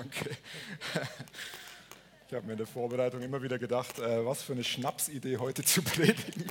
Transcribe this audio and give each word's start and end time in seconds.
Danke. 0.00 0.30
Ich 2.26 2.34
habe 2.34 2.46
mir 2.46 2.52
in 2.52 2.58
der 2.58 2.66
Vorbereitung 2.66 3.20
immer 3.20 3.42
wieder 3.42 3.58
gedacht, 3.58 3.98
äh, 3.98 4.24
was 4.24 4.42
für 4.42 4.54
eine 4.54 4.64
Schnapsidee 4.64 5.36
heute 5.36 5.62
zu 5.62 5.82
predigen. 5.82 6.46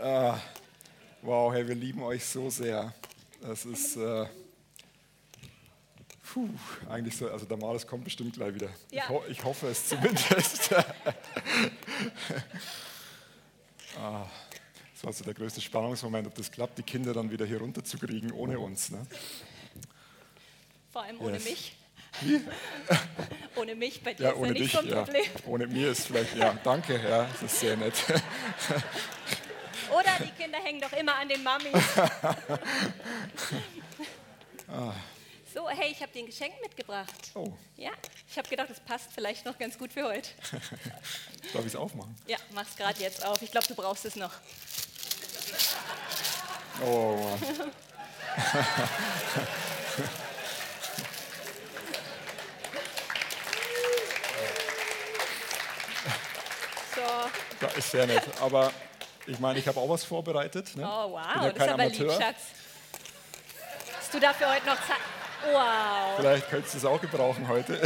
äh, 0.00 0.32
wow, 1.22 1.52
hey, 1.52 1.68
wir 1.68 1.74
lieben 1.74 2.02
euch 2.02 2.24
so 2.24 2.48
sehr. 2.48 2.94
Das 3.42 3.66
ist 3.66 3.96
äh, 3.96 4.24
puh, 6.32 6.48
eigentlich 6.88 7.14
so, 7.14 7.30
also 7.30 7.44
der 7.44 7.58
Malus 7.58 7.86
kommt 7.86 8.04
bestimmt 8.04 8.32
gleich 8.32 8.54
wieder. 8.54 8.70
Ja. 8.90 9.02
Ich, 9.02 9.08
ho 9.10 9.22
ich 9.28 9.44
hoffe 9.44 9.66
es 9.66 9.86
zumindest. 9.86 10.72
ah, 14.00 14.24
das 14.94 15.04
war 15.04 15.12
so 15.12 15.24
der 15.24 15.34
größte 15.34 15.60
Spannungsmoment, 15.60 16.26
ob 16.26 16.34
das 16.36 16.50
klappt, 16.50 16.78
die 16.78 16.84
Kinder 16.84 17.12
dann 17.12 17.30
wieder 17.30 17.44
hier 17.44 17.58
runterzukriegen 17.58 18.32
ohne 18.32 18.58
uns. 18.58 18.90
Ne? 18.90 19.06
Vor 20.98 21.04
allem 21.04 21.20
ohne 21.20 21.34
Yes. 21.34 21.44
mich. 21.44 21.76
ohne 23.54 23.76
mich, 23.76 24.02
bei 24.02 24.14
dir 24.14 24.24
Ja, 24.24 24.30
ist 24.30 24.34
ja 24.34 24.42
ohne 24.42 24.50
nicht 24.50 24.64
dich, 24.64 24.72
so 24.72 24.78
ein 24.80 24.88
ja. 24.88 25.04
Problem. 25.04 25.30
Ohne 25.46 25.66
mir 25.68 25.90
ist 25.92 26.06
vielleicht, 26.08 26.34
ja, 26.34 26.58
danke, 26.64 27.00
ja, 27.00 27.22
das 27.22 27.42
ist 27.42 27.60
sehr 27.60 27.76
nett. 27.76 27.94
Oder 29.92 30.10
die 30.18 30.30
Kinder 30.42 30.58
hängen 30.58 30.80
doch 30.80 30.92
immer 30.94 31.14
an 31.14 31.28
den 31.28 31.40
Mamis. 31.44 31.72
Ah. 34.70 34.92
So, 35.54 35.68
hey, 35.70 35.92
ich 35.92 36.02
habe 36.02 36.12
dir 36.12 36.18
ein 36.24 36.26
Geschenk 36.26 36.52
mitgebracht. 36.60 37.30
Oh, 37.34 37.52
Ja, 37.76 37.90
ich 38.28 38.36
habe 38.36 38.48
gedacht, 38.48 38.68
das 38.68 38.80
passt 38.80 39.10
vielleicht 39.14 39.46
noch 39.46 39.56
ganz 39.56 39.78
gut 39.78 39.92
für 39.92 40.02
heute. 40.04 40.28
darf 41.52 41.60
ich 41.60 41.66
es 41.66 41.76
aufmachen? 41.76 42.14
Ja, 42.26 42.36
mach's 42.50 42.74
gerade 42.76 43.00
jetzt 43.00 43.24
auf. 43.24 43.40
Ich 43.40 43.52
glaube, 43.52 43.66
du 43.68 43.74
brauchst 43.76 44.04
es 44.04 44.16
noch. 44.16 44.32
Oh, 46.84 47.38
Mann. 47.40 47.72
So. 56.98 57.66
Ja, 57.66 57.72
ist 57.76 57.90
sehr 57.92 58.06
nett. 58.06 58.24
Aber 58.40 58.72
ich 59.26 59.38
meine, 59.38 59.58
ich 59.58 59.68
habe 59.68 59.78
auch 59.78 59.88
was 59.88 60.02
vorbereitet. 60.04 60.74
Ne? 60.76 60.82
Oh, 60.84 61.12
wow, 61.12 61.20
ja 61.36 61.50
das 61.50 61.54
ist 61.54 61.60
aber 61.62 61.72
Amateur. 61.74 62.06
lieb, 62.08 62.22
Schatz. 62.22 62.36
Hast 63.98 64.14
du 64.14 64.18
dafür 64.20 64.52
heute 64.54 64.66
noch 64.66 64.76
Zeit? 64.76 64.96
Wow, 65.52 66.16
Vielleicht 66.16 66.50
könntest 66.50 66.74
du 66.74 66.78
es 66.78 66.84
auch 66.84 67.00
gebrauchen 67.00 67.46
heute. 67.46 67.80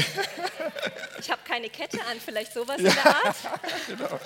ich 1.21 1.31
habe 1.31 1.43
keine 1.47 1.69
Kette 1.69 1.99
an, 2.07 2.19
vielleicht 2.25 2.55
sowas 2.55 2.79
in 2.79 2.85
der 2.85 3.07
Art. 3.07 3.37
genau. 3.87 4.19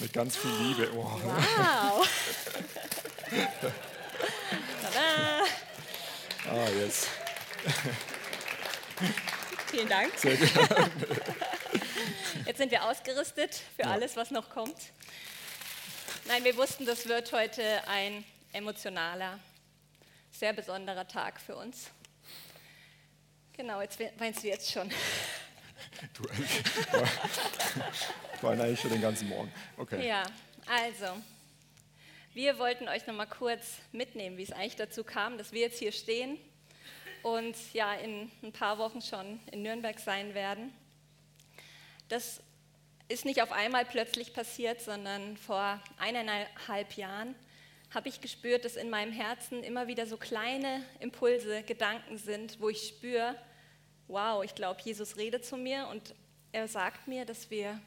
Mit 0.00 0.12
ganz 0.12 0.36
viel 0.36 0.50
Liebe. 0.50 0.90
Oh, 0.94 1.04
Wow. 1.24 2.06
Tada. 4.82 5.44
ah, 6.50 6.68
yes. 6.78 7.06
Vielen 9.72 9.88
Dank. 9.88 10.12
Sehr 10.18 10.36
gerne. 10.36 10.90
Jetzt 12.46 12.58
sind 12.58 12.70
wir 12.70 12.84
ausgerüstet 12.84 13.58
für 13.74 13.86
alles, 13.86 14.16
was 14.16 14.30
noch 14.30 14.50
kommt. 14.50 14.76
Nein, 16.26 16.44
wir 16.44 16.54
wussten, 16.58 16.84
das 16.84 17.08
wird 17.08 17.32
heute 17.32 17.62
ein 17.88 18.22
emotionaler, 18.52 19.38
sehr 20.30 20.52
besonderer 20.52 21.08
Tag 21.08 21.40
für 21.40 21.56
uns. 21.56 21.88
Genau, 23.56 23.80
jetzt 23.80 23.98
we- 23.98 24.12
weinst 24.18 24.42
du 24.42 24.48
jetzt 24.48 24.70
schon. 24.70 24.92
Du, 26.14 26.22
ich 26.34 26.62
war 28.42 28.52
eigentlich 28.52 28.78
schon 28.80 28.90
den 28.90 29.00
ganzen 29.00 29.28
Morgen. 29.28 29.50
Okay. 29.78 30.06
Ja, 30.06 30.22
also, 30.66 31.16
wir 32.34 32.58
wollten 32.58 32.88
euch 32.88 33.06
noch 33.06 33.14
mal 33.14 33.26
kurz 33.26 33.78
mitnehmen, 33.90 34.36
wie 34.36 34.42
es 34.42 34.52
eigentlich 34.52 34.76
dazu 34.76 35.02
kam, 35.02 35.38
dass 35.38 35.52
wir 35.52 35.62
jetzt 35.62 35.78
hier 35.78 35.92
stehen 35.92 36.38
und 37.22 37.56
ja 37.72 37.94
in 37.94 38.30
ein 38.42 38.52
paar 38.52 38.78
Wochen 38.78 39.00
schon 39.00 39.40
in 39.50 39.62
Nürnberg 39.62 39.98
sein 39.98 40.34
werden. 40.34 40.72
Das 42.08 42.40
ist 43.08 43.24
nicht 43.24 43.42
auf 43.42 43.52
einmal 43.52 43.84
plötzlich 43.84 44.32
passiert, 44.32 44.80
sondern 44.80 45.36
vor 45.36 45.80
eineinhalb 45.98 46.96
Jahren 46.96 47.34
habe 47.90 48.08
ich 48.08 48.20
gespürt, 48.20 48.64
dass 48.64 48.76
in 48.76 48.90
meinem 48.90 49.12
Herzen 49.12 49.62
immer 49.62 49.86
wieder 49.86 50.06
so 50.06 50.16
kleine 50.16 50.82
Impulse, 51.00 51.62
Gedanken 51.62 52.16
sind, 52.16 52.60
wo 52.60 52.70
ich 52.70 52.88
spüre, 52.88 53.36
wow, 54.08 54.42
ich 54.42 54.54
glaube, 54.54 54.80
Jesus 54.82 55.16
redet 55.16 55.44
zu 55.44 55.56
mir 55.56 55.88
und 55.90 56.14
er 56.52 56.68
sagt 56.68 57.06
mir, 57.08 57.24
dass 57.24 57.50
wir 57.50 57.80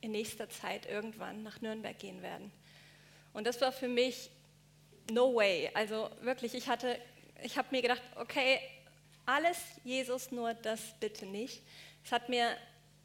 in 0.00 0.12
nächster 0.12 0.48
Zeit 0.48 0.86
irgendwann 0.86 1.42
nach 1.42 1.60
Nürnberg 1.60 1.98
gehen 1.98 2.22
werden. 2.22 2.52
Und 3.32 3.46
das 3.46 3.60
war 3.60 3.72
für 3.72 3.88
mich 3.88 4.30
no 5.10 5.34
way. 5.34 5.70
Also 5.74 6.10
wirklich, 6.20 6.54
ich 6.54 6.68
hatte, 6.68 6.98
ich 7.42 7.58
habe 7.58 7.68
mir 7.70 7.82
gedacht, 7.82 8.02
okay, 8.16 8.60
alles 9.26 9.58
Jesus, 9.84 10.30
nur 10.30 10.54
das 10.54 10.80
bitte 11.00 11.26
nicht. 11.26 11.62
Es 12.04 12.12
hat 12.12 12.28
mir, 12.28 12.56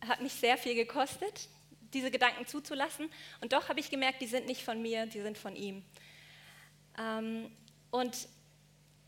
hat 0.05 0.21
mich 0.21 0.33
sehr 0.33 0.57
viel 0.57 0.75
gekostet, 0.75 1.47
diese 1.93 2.11
Gedanken 2.11 2.45
zuzulassen. 2.45 3.09
Und 3.41 3.53
doch 3.53 3.69
habe 3.69 3.79
ich 3.79 3.89
gemerkt, 3.89 4.21
die 4.21 4.27
sind 4.27 4.45
nicht 4.45 4.63
von 4.63 4.81
mir, 4.81 5.05
die 5.05 5.21
sind 5.21 5.37
von 5.37 5.55
ihm. 5.55 5.83
Ähm, 6.97 7.51
und 7.91 8.27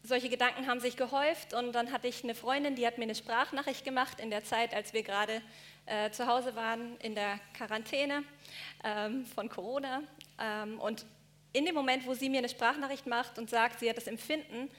solche 0.03 0.29
Gedanken 0.29 0.67
haben 0.67 0.79
sich 0.79 0.97
gehäuft 0.97 1.53
und 1.53 1.73
dann 1.73 1.91
hatte 1.91 2.07
ich 2.07 2.23
eine 2.23 2.33
Freundin, 2.33 2.75
die 2.75 2.87
hat 2.87 2.97
mir 2.97 3.03
eine 3.03 3.13
Sprachnachricht 3.15 3.85
gemacht 3.85 4.19
in 4.19 4.31
der 4.31 4.43
Zeit, 4.43 4.73
als 4.73 4.93
wir 4.93 5.03
gerade 5.03 5.41
äh, 5.85 6.09
zu 6.09 6.25
Hause 6.25 6.55
waren 6.55 6.97
in 6.97 7.13
der 7.13 7.39
Quarantäne 7.53 8.23
ähm, 8.83 9.25
von 9.25 9.49
Corona. 9.49 10.01
Ähm, 10.39 10.79
und 10.79 11.05
in 11.53 11.65
dem 11.65 11.75
Moment, 11.75 12.07
wo 12.07 12.13
sie 12.13 12.29
mir 12.29 12.39
eine 12.39 12.49
Sprachnachricht 12.49 13.05
macht 13.05 13.37
und 13.37 13.49
sagt, 13.49 13.79
sie 13.79 13.89
hat 13.89 13.97
das 13.97 14.07
Empfinden, 14.07 14.69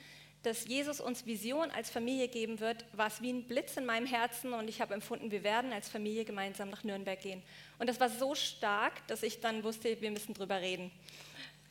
dass 0.43 0.67
Jesus 0.67 0.99
uns 0.99 1.25
Vision 1.25 1.71
als 1.71 1.89
Familie 1.89 2.27
geben 2.27 2.59
wird, 2.59 2.85
war 2.91 3.07
es 3.07 3.21
wie 3.21 3.31
ein 3.31 3.43
Blitz 3.43 3.77
in 3.77 3.85
meinem 3.85 4.05
Herzen 4.05 4.53
und 4.53 4.67
ich 4.67 4.81
habe 4.81 4.93
empfunden, 4.93 5.31
wir 5.31 5.43
werden 5.43 5.71
als 5.71 5.89
Familie 5.89 6.25
gemeinsam 6.25 6.69
nach 6.69 6.83
Nürnberg 6.83 7.19
gehen. 7.19 7.41
Und 7.79 7.87
das 7.87 7.99
war 7.99 8.09
so 8.09 8.35
stark, 8.35 9.07
dass 9.07 9.23
ich 9.23 9.39
dann 9.39 9.63
wusste, 9.63 9.99
wir 10.01 10.11
müssen 10.11 10.33
drüber 10.33 10.59
reden. 10.59 10.91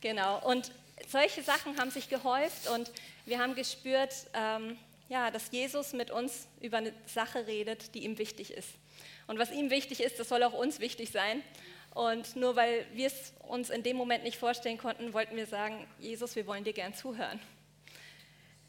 Genau. 0.01 0.43
Und 0.45 0.71
solche 1.07 1.43
Sachen 1.43 1.79
haben 1.79 1.91
sich 1.91 2.09
gehäuft 2.09 2.67
und 2.69 2.91
wir 3.25 3.39
haben 3.39 3.55
gespürt, 3.55 4.13
ähm, 4.33 4.77
ja, 5.07 5.29
dass 5.29 5.51
Jesus 5.51 5.93
mit 5.93 6.09
uns 6.09 6.47
über 6.59 6.77
eine 6.77 6.93
Sache 7.05 7.45
redet, 7.45 7.93
die 7.93 8.03
ihm 8.03 8.17
wichtig 8.17 8.51
ist. 8.51 8.69
Und 9.27 9.37
was 9.37 9.51
ihm 9.51 9.69
wichtig 9.69 10.01
ist, 10.01 10.19
das 10.19 10.29
soll 10.29 10.43
auch 10.43 10.53
uns 10.53 10.79
wichtig 10.79 11.11
sein. 11.11 11.43
Und 11.93 12.35
nur 12.35 12.55
weil 12.55 12.87
wir 12.93 13.07
es 13.07 13.33
uns 13.47 13.69
in 13.69 13.83
dem 13.83 13.97
Moment 13.97 14.23
nicht 14.23 14.37
vorstellen 14.37 14.79
konnten, 14.79 15.13
wollten 15.13 15.35
wir 15.35 15.45
sagen, 15.45 15.85
Jesus, 15.99 16.35
wir 16.35 16.47
wollen 16.47 16.63
dir 16.63 16.73
gern 16.73 16.95
zuhören. 16.95 17.39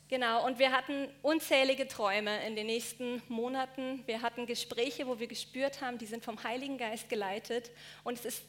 Genau, 0.09 0.45
und 0.45 0.59
wir 0.59 0.71
hatten 0.71 1.09
unzählige 1.23 1.89
Träume 1.89 2.47
in 2.47 2.57
den 2.57 2.67
nächsten 2.67 3.23
Monaten. 3.29 4.03
Wir 4.07 4.21
hatten 4.21 4.45
Gespräche, 4.45 5.07
wo 5.07 5.19
wir 5.19 5.27
gespürt 5.27 5.81
haben, 5.81 5.97
die 5.97 6.05
sind 6.07 6.23
vom 6.23 6.43
Heiligen 6.45 6.77
Geist 6.77 7.09
geleitet. 7.09 7.71
Und 8.05 8.19
es 8.19 8.27
ist 8.27 8.43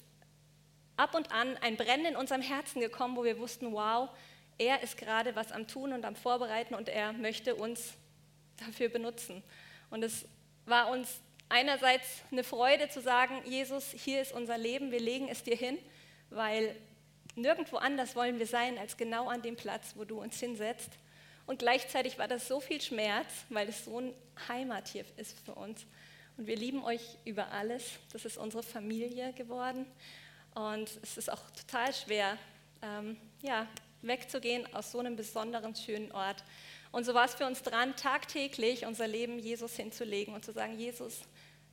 ab 0.97 1.16
und 1.16 1.31
an 1.31 1.57
ein 1.61 1.77
Brennen 1.77 2.07
in 2.07 2.16
unserem 2.17 2.41
Herzen 2.41 2.81
gekommen, 2.81 3.16
wo 3.16 3.23
wir 3.23 3.39
wussten, 3.39 3.71
wow, 3.71 4.09
er 4.57 4.83
ist 4.83 4.97
gerade 4.97 5.35
was 5.35 5.53
am 5.53 5.67
Tun 5.67 5.93
und 5.93 6.03
am 6.03 6.16
Vorbereiten 6.16 6.75
und 6.75 6.89
er 6.89 7.13
möchte 7.13 7.55
uns 7.55 7.93
dafür 8.57 8.89
benutzen. 8.89 9.41
Und 9.89 10.03
es 10.03 10.25
war 10.66 10.89
uns 10.89 11.22
einerseits 11.47 12.23
eine 12.31 12.43
Freude 12.43 12.89
zu 12.89 13.01
sagen, 13.01 13.41
Jesus, 13.45 13.91
hier 13.91 14.22
ist 14.22 14.33
unser 14.33 14.57
Leben, 14.57 14.91
wir 14.91 14.99
legen 14.99 15.29
es 15.29 15.43
dir 15.43 15.55
hin, 15.55 15.77
weil 16.29 16.75
nirgendwo 17.35 17.77
anders 17.77 18.16
wollen 18.16 18.39
wir 18.39 18.47
sein 18.47 18.77
als 18.77 18.97
genau 18.97 19.29
an 19.29 19.41
dem 19.41 19.55
Platz, 19.55 19.93
wo 19.95 20.03
du 20.03 20.19
uns 20.22 20.39
hinsetzt. 20.39 20.91
Und 21.45 21.59
gleichzeitig 21.59 22.17
war 22.17 22.28
das 22.28 22.47
so 22.47 22.59
viel 22.59 22.81
Schmerz, 22.81 23.28
weil 23.50 23.69
es 23.69 23.85
so 23.85 24.00
ein 24.00 24.13
Heimat 24.47 24.88
hier 24.88 25.06
ist 25.17 25.39
für 25.45 25.53
uns. 25.53 25.85
Und 26.38 26.47
wir 26.47 26.56
lieben 26.56 26.83
euch 26.83 27.01
über 27.23 27.51
alles. 27.51 27.83
Das 28.11 28.25
ist 28.25 28.38
unsere 28.38 28.63
Familie 28.63 29.31
geworden. 29.33 29.85
Und 30.53 30.89
es 31.03 31.17
ist 31.17 31.31
auch 31.31 31.41
total 31.51 31.94
schwer, 31.94 32.38
ähm, 32.81 33.17
ja, 33.41 33.67
wegzugehen 34.01 34.72
aus 34.73 34.91
so 34.91 34.99
einem 34.99 35.16
besonderen, 35.16 35.75
schönen 35.75 36.11
Ort. 36.11 36.43
Und 36.91 37.05
so 37.05 37.14
war 37.14 37.25
es 37.25 37.35
für 37.35 37.46
uns 37.46 37.61
dran, 37.61 37.96
tagtäglich 37.96 38.85
unser 38.85 39.08
Leben 39.08 39.40
Jesus 39.40 39.75
hinzulegen 39.75 40.34
und 40.34 40.46
zu 40.46 40.53
sagen, 40.53 40.79
Jesus, 40.79 41.22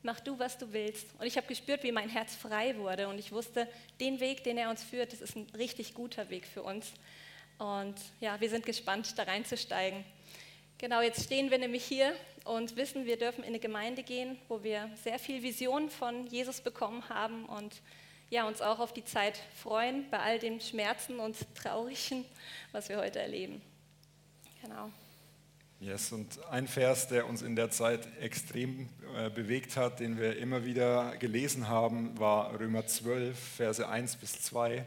mach 0.03 0.21
du, 0.21 0.39
was 0.39 0.59
du 0.59 0.73
willst. 0.73 1.07
Und 1.19 1.27
ich 1.27 1.37
habe 1.37 1.47
gespürt, 1.47 1.83
wie 1.83 1.93
mein 1.93 2.09
Herz 2.09 2.35
frei 2.35 2.77
wurde. 2.77 3.09
Und 3.09 3.19
ich 3.19 3.33
wusste, 3.33 3.69
den 4.01 4.21
Weg, 4.21 4.45
den 4.45 4.59
er 4.59 4.71
uns 4.71 4.83
führt, 4.83 5.13
das 5.13 5.21
ist 5.21 5.37
ein 5.37 5.47
richtig 5.57 5.95
guter 5.95 6.29
Weg 6.31 6.47
für 6.47 6.63
uns. 6.63 6.93
Und 7.63 7.95
ja, 8.19 8.41
wir 8.41 8.51
sind 8.51 8.67
gespannt, 8.67 9.17
da 9.17 9.23
reinzusteigen. 9.23 10.05
Genau, 10.79 11.01
jetzt 11.01 11.23
stehen 11.23 11.53
wir 11.53 11.59
nämlich 11.59 11.85
hier 11.85 12.13
und 12.45 12.75
wissen, 12.75 13.07
wir 13.07 13.17
dürfen 13.17 13.45
in 13.45 13.51
eine 13.51 13.61
Gemeinde 13.61 14.03
gehen, 14.03 14.37
wo 14.49 14.65
wir 14.65 14.91
sehr 15.05 15.21
viel 15.21 15.45
Vision 15.45 15.89
von 15.89 16.27
Jesus 16.27 16.61
bekommen 16.61 17.09
haben 17.09 17.45
und 17.45 17.81
ja, 18.31 18.49
uns 18.49 18.61
auch 18.63 18.81
auf 18.81 18.93
die 18.93 19.05
Zeit 19.05 19.39
freuen, 19.55 20.11
bei 20.11 20.19
all 20.19 20.41
den 20.41 20.61
Schmerzen 20.61 21.21
und 21.21 21.37
Traurigen, 21.55 22.25
was 22.73 22.89
wir 22.89 22.97
heute 22.97 23.21
erleben. 23.21 23.63
Genau. 24.61 24.91
Yes, 25.79 26.11
und 26.11 26.45
ein 26.47 26.67
Vers, 26.67 27.07
der 27.07 27.29
uns 27.29 27.43
in 27.43 27.55
der 27.55 27.71
Zeit 27.71 28.09
extrem 28.21 28.89
äh, 29.17 29.31
bewegt 29.31 29.77
hat, 29.77 30.01
den 30.01 30.19
wir 30.19 30.37
immer 30.37 30.65
wieder 30.65 31.17
gelesen 31.19 31.69
haben, 31.69 32.19
war 32.19 32.59
Römer 32.59 32.89
12, 32.89 33.39
Verse 33.39 33.89
1 33.89 34.17
bis 34.17 34.43
2. 34.43 34.85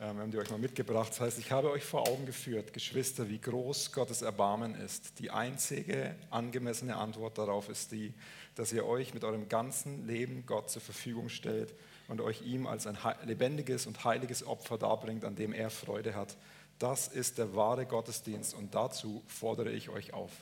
Ähm, 0.00 0.16
wir 0.16 0.22
haben 0.22 0.30
die 0.30 0.38
euch 0.38 0.50
mal 0.50 0.58
mitgebracht. 0.58 1.10
Das 1.10 1.20
heißt, 1.20 1.38
ich 1.38 1.52
habe 1.52 1.70
euch 1.70 1.84
vor 1.84 2.08
Augen 2.08 2.26
geführt, 2.26 2.72
Geschwister, 2.72 3.28
wie 3.28 3.38
groß 3.38 3.92
Gottes 3.92 4.22
Erbarmen 4.22 4.74
ist. 4.74 5.18
Die 5.20 5.30
einzige 5.30 6.14
angemessene 6.30 6.96
Antwort 6.96 7.38
darauf 7.38 7.68
ist 7.68 7.92
die, 7.92 8.12
dass 8.56 8.72
ihr 8.72 8.86
euch 8.86 9.14
mit 9.14 9.24
eurem 9.24 9.48
ganzen 9.48 10.06
Leben 10.06 10.44
Gott 10.46 10.70
zur 10.70 10.82
Verfügung 10.82 11.28
stellt 11.28 11.72
und 12.08 12.20
euch 12.20 12.42
ihm 12.42 12.66
als 12.66 12.86
ein 12.86 12.98
lebendiges 13.24 13.86
und 13.86 14.04
heiliges 14.04 14.44
Opfer 14.46 14.78
darbringt, 14.78 15.24
an 15.24 15.36
dem 15.36 15.52
er 15.52 15.70
Freude 15.70 16.14
hat. 16.14 16.36
Das 16.78 17.06
ist 17.08 17.38
der 17.38 17.54
wahre 17.54 17.86
Gottesdienst 17.86 18.54
und 18.54 18.74
dazu 18.74 19.22
fordere 19.28 19.70
ich 19.70 19.90
euch 19.90 20.12
auf. 20.12 20.32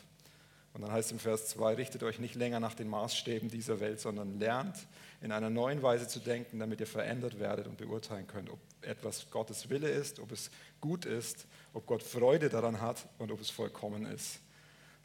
Und 0.72 0.80
dann 0.80 0.90
heißt 0.90 1.12
im 1.12 1.18
Vers 1.18 1.48
2, 1.48 1.74
richtet 1.74 2.02
euch 2.02 2.18
nicht 2.18 2.34
länger 2.34 2.58
nach 2.58 2.72
den 2.72 2.88
Maßstäben 2.88 3.50
dieser 3.50 3.80
Welt, 3.80 4.00
sondern 4.00 4.38
lernt 4.38 4.76
in 5.20 5.30
einer 5.30 5.50
neuen 5.50 5.82
Weise 5.82 6.08
zu 6.08 6.18
denken, 6.18 6.58
damit 6.58 6.80
ihr 6.80 6.86
verändert 6.86 7.38
werdet 7.38 7.66
und 7.66 7.76
beurteilen 7.76 8.26
könnt, 8.26 8.48
ob 8.48 8.58
etwas 8.84 9.30
Gottes 9.30 9.68
Wille 9.68 9.88
ist, 9.88 10.18
ob 10.18 10.32
es 10.32 10.50
gut 10.80 11.04
ist, 11.04 11.46
ob 11.72 11.86
Gott 11.86 12.02
Freude 12.02 12.48
daran 12.48 12.80
hat 12.80 13.08
und 13.18 13.30
ob 13.30 13.40
es 13.40 13.50
vollkommen 13.50 14.06
ist. 14.06 14.40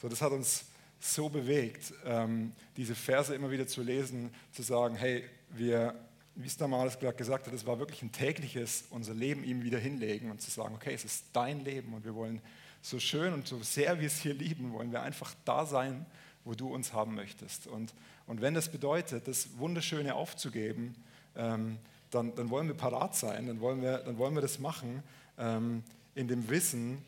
So, 0.02 0.10
das 0.10 0.22
hat 0.22 0.32
uns 0.32 0.66
so 1.00 1.30
bewegt, 1.30 1.94
ähm, 2.06 2.54
diese 2.76 2.96
Verse 2.96 3.34
immer 3.34 3.52
wieder 3.52 3.68
zu 3.68 3.84
lesen, 3.84 4.34
zu 4.52 4.64
sagen, 4.64 4.96
hey, 4.96 5.24
wir, 5.50 5.96
wie 6.36 6.48
es 6.48 6.58
damals 6.58 6.98
gesagt 7.00 7.48
hat, 7.48 7.54
es 7.54 7.66
war 7.66 7.80
wirklich 7.80 8.02
ein 8.02 8.12
tägliches, 8.12 8.86
unser 8.90 9.14
Leben 9.14 9.44
ihm 9.44 9.64
wieder 9.64 9.80
hinlegen 9.80 10.32
und 10.32 10.42
zu 10.42 10.52
sagen, 10.52 10.76
okay, 10.76 10.94
es 10.94 11.06
ist 11.06 11.26
dein 11.34 11.64
Leben 11.64 11.94
und 11.94 12.04
wir 12.04 12.16
wollen 12.16 12.42
so 12.82 13.00
schön 13.00 13.34
und 13.34 13.48
so 13.48 13.62
sehr 13.64 14.00
wir 14.00 14.08
es 14.08 14.22
hier 14.22 14.34
lieben, 14.34 14.74
wollen 14.74 14.92
wir 14.92 15.02
einfach 15.02 15.34
da 15.46 15.66
sein, 15.66 16.06
wo 16.46 16.54
du 16.54 16.74
uns 16.74 16.94
haben 16.94 17.16
möchtest. 17.16 17.68
Und, 17.68 17.94
und 18.26 18.42
wenn 18.42 18.54
das 18.54 18.72
bedeutet, 18.72 19.28
das 19.28 19.58
Wunderschöne 19.58 20.16
aufzugeben, 20.16 20.96
ähm, 21.36 21.78
dann, 22.12 22.36
dann, 22.36 22.50
wollen 22.50 22.68
wir 22.68 22.76
parat 22.76 23.16
sein, 23.16 23.48
dann 23.48 23.60
wollen 23.60 23.82
wir, 23.82 24.00
dann 24.00 24.18
wollen 24.18 24.36
wir 24.36 24.42
das 24.42 24.60
machen, 24.60 25.04
ähm, 25.38 25.84
in 26.16 26.28
dem 26.28 26.50
Wissen, 26.50 27.04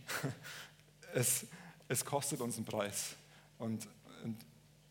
es, 1.14 1.46
es 1.88 2.06
kostet 2.06 2.42
uns 2.42 2.58
einen 2.58 2.66
Preis. 2.66 3.16
Und, 3.58 3.88
und, 4.24 4.38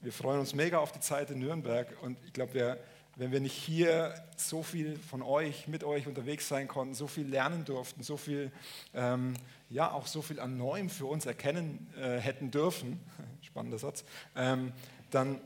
wir 0.01 0.13
freuen 0.13 0.39
uns 0.39 0.55
mega 0.55 0.79
auf 0.79 0.93
die 0.93 1.01
Zeit 1.01 1.31
in 1.33 1.41
Nürnberg 1.41 1.89
und 2.03 2.17
ich 2.25 2.33
glaube, 2.33 2.79
wenn 3.17 3.33
wir 3.33 3.41
nicht 3.41 3.57
hier 3.57 4.15
so 4.37 4.63
viel 4.63 4.97
von 4.97 5.23
euch, 5.23 5.67
mit 5.67 5.83
euch 5.83 6.07
unterwegs 6.07 6.47
sein 6.47 6.69
konnten, 6.69 6.95
so 6.95 7.09
viel 7.09 7.27
lernen 7.27 7.65
durften, 7.65 8.05
so 8.05 8.17
viel, 8.17 8.53
ähm, 8.95 9.35
ja, 9.71 9.91
auch 9.91 10.07
so 10.07 10.23
viel 10.23 10.39
an 10.39 10.57
Neuem 10.57 10.89
für 10.89 11.07
uns 11.07 11.27
erkennen 11.27 11.93
äh, 12.01 12.19
hätten 12.19 12.53
dürfen, 12.53 13.01
spannender 13.43 13.79
Satz, 13.79 14.05
ähm, 14.37 14.73
dann 15.11 15.41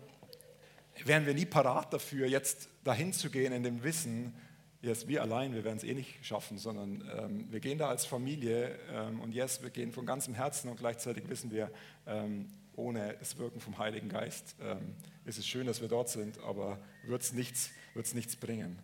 wären 1.02 1.24
wir 1.24 1.32
nie 1.32 1.46
parat 1.46 1.94
dafür, 1.94 2.26
jetzt 2.26 2.68
dahin 2.84 3.14
zu 3.14 3.30
gehen 3.30 3.54
in 3.54 3.62
dem 3.62 3.82
Wissen, 3.82 4.34
yes, 4.82 5.06
wir 5.06 5.22
allein, 5.22 5.54
wir 5.54 5.64
werden 5.64 5.78
es 5.78 5.84
eh 5.84 5.94
nicht 5.94 6.24
schaffen, 6.24 6.58
sondern 6.58 7.08
ähm, 7.16 7.46
wir 7.50 7.60
gehen 7.60 7.78
da 7.78 7.88
als 7.88 8.04
Familie 8.04 8.78
ähm, 8.92 9.20
und 9.20 9.32
yes, 9.32 9.62
wir 9.62 9.70
gehen 9.70 9.92
von 9.92 10.04
ganzem 10.04 10.34
Herzen 10.34 10.68
und 10.68 10.76
gleichzeitig 10.78 11.28
wissen 11.28 11.50
wir, 11.50 11.70
ähm, 12.06 12.48
ohne 12.74 13.14
das 13.18 13.38
Wirken 13.38 13.60
vom 13.60 13.78
Heiligen 13.78 14.08
Geist 14.08 14.56
ähm, 14.60 14.94
ist 15.24 15.38
es 15.38 15.46
schön, 15.46 15.66
dass 15.66 15.80
wir 15.80 15.88
dort 15.88 16.08
sind, 16.08 16.38
aber 16.40 16.78
wird 17.04 17.22
es 17.22 17.32
nichts, 17.32 17.70
wird's 17.94 18.14
nichts 18.14 18.36
bringen. 18.36 18.78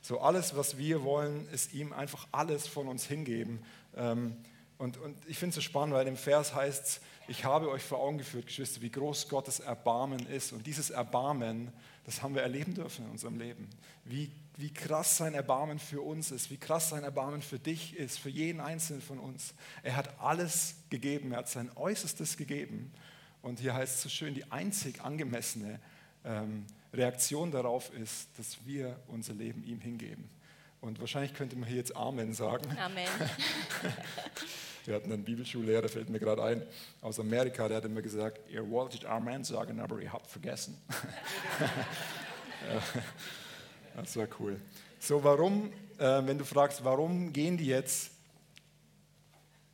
So 0.00 0.20
alles, 0.20 0.56
was 0.56 0.78
wir 0.78 1.02
wollen, 1.02 1.48
ist 1.50 1.74
ihm 1.74 1.92
einfach 1.92 2.26
alles 2.32 2.66
von 2.66 2.88
uns 2.88 3.06
hingeben. 3.06 3.60
Ähm, 3.96 4.36
und, 4.78 4.98
und 4.98 5.16
ich 5.28 5.38
finde 5.38 5.50
es 5.50 5.54
so 5.56 5.60
spannend, 5.60 5.94
weil 5.94 6.08
im 6.08 6.16
Vers 6.16 6.54
heißt 6.54 6.84
es, 6.84 7.00
ich 7.28 7.44
habe 7.44 7.70
euch 7.70 7.82
vor 7.82 8.00
Augen 8.00 8.18
geführt, 8.18 8.46
Geschwister, 8.46 8.82
wie 8.82 8.90
groß 8.90 9.28
Gottes 9.28 9.60
Erbarmen 9.60 10.26
ist. 10.26 10.52
Und 10.52 10.66
dieses 10.66 10.90
Erbarmen, 10.90 11.72
das 12.04 12.20
haben 12.20 12.34
wir 12.34 12.42
erleben 12.42 12.74
dürfen 12.74 13.04
in 13.04 13.12
unserem 13.12 13.38
Leben. 13.38 13.70
Wie, 14.04 14.32
wie 14.56 14.72
krass 14.72 15.16
sein 15.16 15.34
Erbarmen 15.34 15.78
für 15.78 16.02
uns 16.02 16.30
ist, 16.30 16.50
wie 16.50 16.58
krass 16.58 16.90
sein 16.90 17.04
Erbarmen 17.04 17.42
für 17.42 17.58
dich 17.58 17.96
ist, 17.96 18.18
für 18.18 18.28
jeden 18.28 18.60
Einzelnen 18.60 19.00
von 19.00 19.18
uns. 19.18 19.54
Er 19.82 19.96
hat 19.96 20.20
alles 20.20 20.74
gegeben, 20.90 21.32
er 21.32 21.38
hat 21.38 21.48
sein 21.48 21.70
Äußerstes 21.74 22.36
gegeben. 22.36 22.92
Und 23.40 23.60
hier 23.60 23.74
heißt 23.74 23.96
es 23.96 24.02
so 24.02 24.08
schön, 24.08 24.34
die 24.34 24.50
einzig 24.52 25.02
angemessene 25.02 25.80
ähm, 26.24 26.66
Reaktion 26.92 27.50
darauf 27.50 27.92
ist, 27.94 28.28
dass 28.36 28.64
wir 28.66 29.00
unser 29.08 29.32
Leben 29.32 29.64
ihm 29.64 29.80
hingeben. 29.80 30.28
Und 30.80 31.00
wahrscheinlich 31.00 31.34
könnte 31.34 31.56
man 31.56 31.68
hier 31.68 31.78
jetzt 31.78 31.96
Amen 31.96 32.34
sagen. 32.34 32.76
Amen. 32.78 33.06
Wir 34.84 34.96
hatten 34.96 35.12
einen 35.12 35.22
Bibelschullehrer, 35.22 35.88
fällt 35.88 36.10
mir 36.10 36.18
gerade 36.18 36.42
ein, 36.42 36.66
aus 37.02 37.20
Amerika, 37.20 37.68
der 37.68 37.76
hat 37.76 37.84
immer 37.84 38.02
gesagt, 38.02 38.40
ihr 38.50 38.68
wolltet 38.68 39.04
Amen 39.04 39.44
sagen, 39.44 39.78
aber 39.78 40.00
ihr 40.00 40.12
habt 40.12 40.26
vergessen. 40.26 40.76
das 43.96 44.16
war 44.16 44.28
cool. 44.40 44.60
So, 44.98 45.22
warum, 45.22 45.72
äh, 45.98 46.22
wenn 46.24 46.38
du 46.38 46.44
fragst, 46.44 46.84
warum 46.84 47.32
gehen 47.32 47.56
die 47.56 47.66
jetzt 47.66 48.12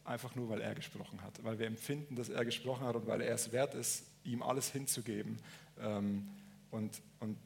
Einfach 0.09 0.35
nur, 0.35 0.49
weil 0.49 0.63
er 0.63 0.75
gesprochen 0.75 1.21
hat, 1.23 1.45
weil 1.45 1.59
wir 1.59 1.67
empfinden, 1.67 2.17
dass 2.17 2.31
er 2.31 2.43
gesprochen 2.43 2.87
hat 2.87 2.97
und 2.97 3.07
weil 3.07 3.21
er 3.21 3.35
es 3.35 3.53
wert 3.53 3.75
ist, 3.75 4.07
ihm 4.25 4.43
alles 4.43 4.73
hinzugeben. 4.73 5.37
Ähm, 5.79 6.27
und, 6.71 7.03
und 7.21 7.37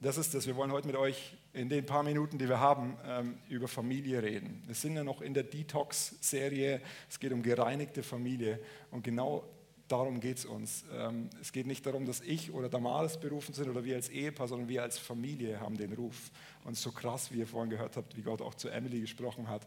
das 0.00 0.16
ist 0.16 0.32
das, 0.32 0.46
wir 0.46 0.56
wollen 0.56 0.72
heute 0.72 0.86
mit 0.86 0.96
euch 0.96 1.36
in 1.52 1.68
den 1.68 1.84
paar 1.84 2.02
Minuten, 2.02 2.38
die 2.38 2.48
wir 2.48 2.58
haben, 2.58 2.96
ähm, 3.04 3.36
über 3.50 3.68
Familie 3.68 4.22
reden. 4.22 4.62
Wir 4.64 4.74
sind 4.74 4.96
ja 4.96 5.04
noch 5.04 5.20
in 5.20 5.34
der 5.34 5.42
Detox-Serie, 5.42 6.80
es 7.10 7.20
geht 7.20 7.32
um 7.32 7.42
gereinigte 7.42 8.02
Familie 8.02 8.60
und 8.90 9.04
genau 9.04 9.44
darum 9.88 10.20
geht 10.20 10.38
es 10.38 10.44
uns. 10.44 10.84
Ähm, 10.92 11.30
es 11.40 11.52
geht 11.52 11.66
nicht 11.66 11.86
darum, 11.86 12.06
dass 12.06 12.20
ich 12.20 12.52
oder 12.52 12.68
Damaris 12.68 13.18
berufen 13.18 13.54
sind 13.54 13.68
oder 13.68 13.84
wir 13.84 13.96
als 13.96 14.08
Ehepaar, 14.08 14.48
sondern 14.48 14.68
wir 14.68 14.82
als 14.82 14.98
Familie 14.98 15.60
haben 15.60 15.76
den 15.76 15.92
Ruf. 15.92 16.30
Und 16.64 16.76
so 16.76 16.92
krass, 16.92 17.32
wie 17.32 17.38
ihr 17.38 17.46
vorhin 17.46 17.70
gehört 17.70 17.96
habt, 17.96 18.16
wie 18.16 18.22
Gott 18.22 18.42
auch 18.42 18.54
zu 18.54 18.68
Emily 18.68 19.00
gesprochen 19.00 19.48
hat, 19.48 19.66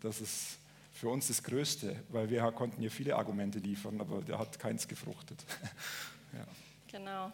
dass 0.00 0.20
es 0.20 0.58
für 0.92 1.08
uns 1.08 1.28
das 1.28 1.42
Größte, 1.42 1.96
weil 2.08 2.28
wir 2.30 2.42
konnten 2.52 2.80
hier 2.80 2.90
viele 2.90 3.16
Argumente 3.16 3.58
liefern, 3.58 4.00
aber 4.00 4.20
der 4.22 4.38
hat 4.38 4.58
keins 4.58 4.86
gefruchtet. 4.86 5.44
ja. 6.32 6.46
Genau. 6.90 7.32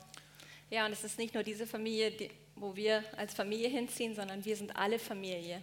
Ja, 0.71 0.87
und 0.87 0.93
es 0.93 1.05
ist 1.05 1.19
nicht 1.19 1.35
nur 1.35 1.43
diese 1.43 1.67
Familie, 1.67 2.31
wo 2.55 2.77
wir 2.77 3.03
als 3.17 3.35
Familie 3.35 3.69
hinziehen, 3.69 4.15
sondern 4.15 4.45
wir 4.45 4.57
sind 4.57 4.77
alle 4.77 4.99
Familie. 4.99 5.63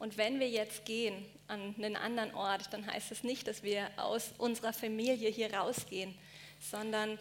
Und 0.00 0.16
wenn 0.16 0.40
wir 0.40 0.48
jetzt 0.48 0.86
gehen 0.86 1.26
an 1.46 1.74
einen 1.76 1.94
anderen 1.94 2.34
Ort, 2.34 2.72
dann 2.72 2.90
heißt 2.90 3.12
es 3.12 3.22
nicht, 3.22 3.46
dass 3.46 3.62
wir 3.62 3.86
aus 3.98 4.32
unserer 4.38 4.72
Familie 4.72 5.28
hier 5.28 5.52
rausgehen, 5.52 6.14
sondern 6.58 7.18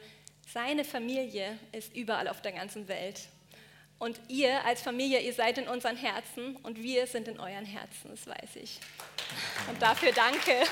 seine 0.47 0.85
Familie 0.85 1.59
ist 1.73 1.93
überall 1.93 2.29
auf 2.29 2.41
der 2.41 2.53
ganzen 2.53 2.87
Welt. 2.87 3.27
Und 3.99 4.17
ihr 4.29 4.63
als 4.63 4.81
Familie, 4.81 5.19
ihr 5.19 5.33
seid 5.33 5.57
in 5.57 5.67
unseren 5.67 5.97
Herzen 5.97 6.55
und 6.55 6.81
wir 6.81 7.05
sind 7.05 7.27
in 7.27 7.37
euren 7.37 7.65
Herzen, 7.65 8.11
das 8.11 8.25
weiß 8.25 8.55
ich. 8.55 8.79
Und 9.67 9.81
dafür 9.81 10.13
danke. 10.13 10.63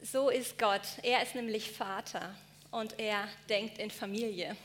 So 0.00 0.30
ist 0.30 0.56
Gott. 0.56 0.82
Er 1.02 1.20
ist 1.20 1.34
nämlich 1.34 1.72
Vater 1.72 2.32
und 2.74 2.98
er 2.98 3.28
denkt 3.48 3.78
in 3.78 3.90
Familie. 3.90 4.56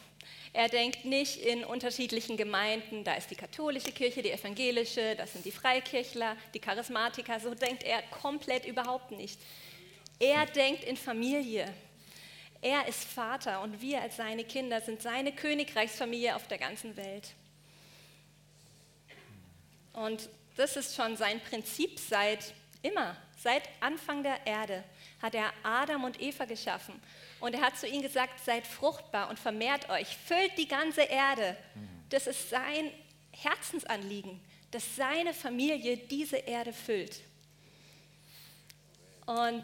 Er 0.51 0.67
denkt 0.67 1.05
nicht 1.05 1.37
in 1.37 1.63
unterschiedlichen 1.63 2.37
Gemeinden, 2.37 3.03
da 3.03 3.13
ist 3.13 3.29
die 3.29 3.35
katholische 3.35 3.91
Kirche, 3.91 4.23
die 4.23 4.31
evangelische, 4.31 5.15
das 5.15 5.33
sind 5.33 5.45
die 5.45 5.51
Freikirchler, 5.51 6.35
die 6.55 6.59
Charismatiker, 6.59 7.39
so 7.39 7.53
denkt 7.53 7.83
er 7.83 8.01
komplett 8.01 8.65
überhaupt 8.65 9.11
nicht. 9.11 9.39
Er 10.19 10.47
denkt 10.47 10.83
in 10.85 10.97
Familie. 10.97 11.71
Er 12.61 12.87
ist 12.87 13.03
Vater 13.03 13.61
und 13.61 13.79
wir 13.79 14.01
als 14.01 14.17
seine 14.17 14.43
Kinder 14.43 14.81
sind 14.81 15.03
seine 15.03 15.31
Königreichsfamilie 15.31 16.35
auf 16.35 16.47
der 16.47 16.57
ganzen 16.57 16.97
Welt. 16.97 17.29
Und 19.93 20.29
das 20.57 20.75
ist 20.75 20.95
schon 20.95 21.15
sein 21.15 21.39
Prinzip 21.41 21.99
seit 21.99 22.55
immer, 22.81 23.15
seit 23.37 23.63
Anfang 23.81 24.23
der 24.23 24.47
Erde 24.47 24.83
hat 25.21 25.35
er 25.35 25.53
Adam 25.63 26.05
und 26.05 26.19
Eva 26.19 26.45
geschaffen. 26.45 26.99
Und 27.39 27.53
er 27.55 27.61
hat 27.61 27.77
zu 27.77 27.87
ihnen 27.87 28.01
gesagt, 28.01 28.43
seid 28.43 28.67
fruchtbar 28.67 29.29
und 29.29 29.39
vermehrt 29.39 29.89
euch, 29.89 30.07
füllt 30.07 30.57
die 30.57 30.67
ganze 30.67 31.01
Erde. 31.01 31.55
Das 32.09 32.27
ist 32.27 32.49
sein 32.49 32.91
Herzensanliegen, 33.31 34.41
dass 34.71 34.95
seine 34.95 35.33
Familie 35.33 35.97
diese 35.97 36.37
Erde 36.37 36.73
füllt. 36.73 37.21
Und 39.25 39.63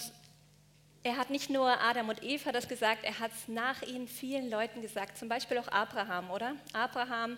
er 1.04 1.18
hat 1.18 1.30
nicht 1.30 1.50
nur 1.50 1.70
Adam 1.82 2.10
und 2.10 2.24
Eva 2.24 2.52
das 2.52 2.68
gesagt, 2.68 3.04
er 3.04 3.20
hat 3.20 3.32
es 3.32 3.48
nach 3.48 3.82
ihnen 3.84 4.08
vielen 4.08 4.50
Leuten 4.50 4.82
gesagt, 4.82 5.18
zum 5.18 5.30
Beispiel 5.30 5.58
auch 5.58 5.68
Abraham, 5.68 6.32
oder? 6.32 6.56
Abraham 6.74 7.38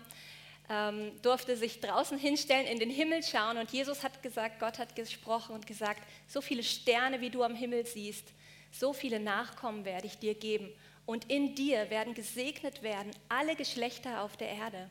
ähm, 0.70 1.12
durfte 1.22 1.58
sich 1.58 1.79
draußen 1.82 2.17
hinstellen, 2.17 2.67
in 2.67 2.79
den 2.79 2.89
Himmel 2.89 3.24
schauen 3.24 3.58
und 3.58 3.72
Jesus 3.72 4.03
hat 4.03 4.22
gesagt, 4.22 4.60
Gott 4.60 4.79
hat 4.79 4.96
gesprochen 4.96 5.56
und 5.56 5.67
gesagt, 5.67 6.01
so 6.27 6.41
viele 6.41 6.63
Sterne, 6.63 7.22
wie 7.22 7.29
du 7.29 7.44
am 7.44 7.56
Himmel 7.56 7.86
siehst, 7.86 8.27
so 8.71 8.93
viele 8.93 9.19
Nachkommen 9.19 9.86
werde 9.86 10.07
ich 10.07 10.17
dir 10.17 10.36
geben 10.36 10.69
und 11.05 11.29
in 11.31 11.55
dir 11.55 11.89
werden 11.89 12.13
gesegnet 12.13 12.83
werden 12.83 13.12
alle 13.29 13.55
Geschlechter 13.55 14.21
auf 14.21 14.38
der 14.38 14.50
Erde. 14.50 14.89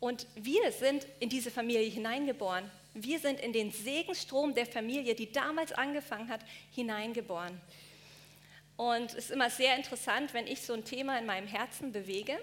Und 0.00 0.26
wir 0.36 0.70
sind 0.70 1.06
in 1.20 1.28
diese 1.28 1.50
Familie 1.50 1.88
hineingeboren. 1.88 2.70
Wir 2.94 3.18
sind 3.18 3.40
in 3.40 3.52
den 3.52 3.72
Segensstrom 3.72 4.54
der 4.54 4.66
Familie, 4.66 5.14
die 5.14 5.32
damals 5.32 5.72
angefangen 5.72 6.28
hat, 6.28 6.40
hineingeboren. 6.70 7.60
Und 8.76 9.10
es 9.10 9.14
ist 9.14 9.30
immer 9.32 9.50
sehr 9.50 9.74
interessant, 9.74 10.34
wenn 10.34 10.46
ich 10.46 10.62
so 10.62 10.72
ein 10.72 10.84
Thema 10.84 11.18
in 11.18 11.26
meinem 11.26 11.48
Herzen 11.48 11.90
bewege, 11.90 12.38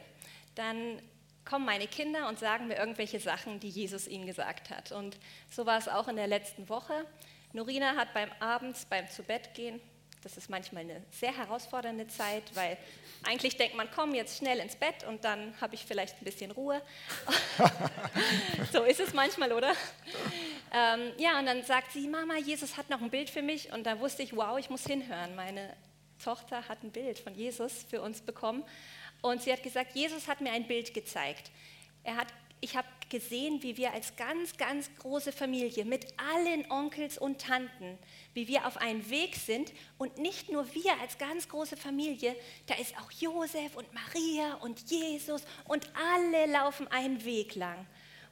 dann 0.56 1.02
kommen 1.46 1.66
meine 1.66 1.88
Kinder 1.88 2.28
und 2.28 2.40
sagen 2.40 2.68
mir 2.68 2.76
irgendwelche 2.76 3.20
Sachen, 3.20 3.60
die 3.60 3.70
Jesus 3.70 4.08
ihnen 4.08 4.26
gesagt 4.26 4.70
hat. 4.70 4.92
Und 4.92 5.18
so 5.50 5.66
war 5.66 5.78
es 5.78 5.88
auch 5.88 6.08
in 6.08 6.16
der 6.16 6.28
letzten 6.28 6.68
Woche. 6.68 7.06
Norina 7.54 7.96
hat 7.96 8.14
beim 8.14 8.30
Abends, 8.40 8.86
beim 8.86 9.08
Zubettgehen, 9.10 9.80
das 10.26 10.38
ist 10.38 10.50
manchmal 10.50 10.82
eine 10.82 11.04
sehr 11.12 11.38
herausfordernde 11.38 12.08
Zeit, 12.08 12.42
weil 12.56 12.80
eigentlich 13.22 13.58
denkt 13.58 13.76
man, 13.76 13.88
komm 13.94 14.16
jetzt 14.16 14.40
schnell 14.40 14.58
ins 14.58 14.76
Bett 14.76 15.04
und 15.08 15.24
dann 15.24 15.54
habe 15.62 15.76
ich 15.76 15.86
vielleicht 15.86 16.20
ein 16.20 16.26
bisschen 16.26 16.50
Ruhe. 16.50 16.82
so 18.74 18.82
ist 18.86 19.00
es 19.00 19.14
manchmal, 19.14 19.52
oder? 19.52 19.74
Ähm, 20.74 21.12
ja, 21.20 21.38
und 21.38 21.46
dann 21.46 21.62
sagt 21.62 21.92
sie, 21.92 22.08
Mama, 22.08 22.38
Jesus 22.38 22.76
hat 22.76 22.90
noch 22.90 23.02
ein 23.02 23.12
Bild 23.12 23.30
für 23.30 23.44
mich. 23.44 23.72
Und 23.72 23.86
da 23.86 24.00
wusste 24.00 24.24
ich, 24.24 24.36
wow, 24.36 24.58
ich 24.58 24.72
muss 24.72 24.84
hinhören. 24.84 25.36
Meine 25.36 25.72
Tochter 26.24 26.68
hat 26.68 26.82
ein 26.82 26.90
Bild 26.90 27.20
von 27.20 27.36
Jesus 27.36 27.86
für 27.88 28.02
uns 28.02 28.22
bekommen. 28.22 28.64
Und 29.22 29.44
sie 29.44 29.54
hat 29.54 29.62
gesagt, 29.62 29.94
Jesus 29.94 30.28
hat 30.28 30.42
mir 30.42 30.54
ein 30.54 30.66
Bild 30.66 30.92
gezeigt. 30.96 31.52
Er 32.04 32.16
hat, 32.16 32.30
ich 32.62 32.76
habe 32.76 32.88
gesehen, 33.10 33.62
wie 33.64 33.78
wir 33.78 33.94
als 33.94 34.16
ganz, 34.16 34.58
ganz 34.58 34.90
große 35.00 35.32
Familie 35.32 35.86
mit 35.86 36.08
allen 36.18 36.70
Onkels 36.72 37.18
und 37.18 37.42
Tanten, 37.42 37.98
wie 38.34 38.48
wir 38.48 38.68
auf 38.68 38.78
einem 38.78 39.10
Weg 39.10 39.36
sind 39.36 39.72
und 39.98 40.18
nicht 40.18 40.52
nur 40.52 40.74
wir 40.74 41.00
als 41.02 41.18
ganz 41.18 41.48
große 41.50 41.78
Familie, 41.78 42.36
da 42.68 42.76
ist 42.76 42.98
auch 42.98 43.12
Josef 43.12 43.76
und 43.76 43.88
Maria 43.94 44.56
und 44.56 44.90
Jesus 44.90 45.44
und 45.66 45.90
alle 45.96 46.52
laufen 46.52 46.88
einen 46.88 47.24
Weg 47.26 47.56
lang. 47.56 47.86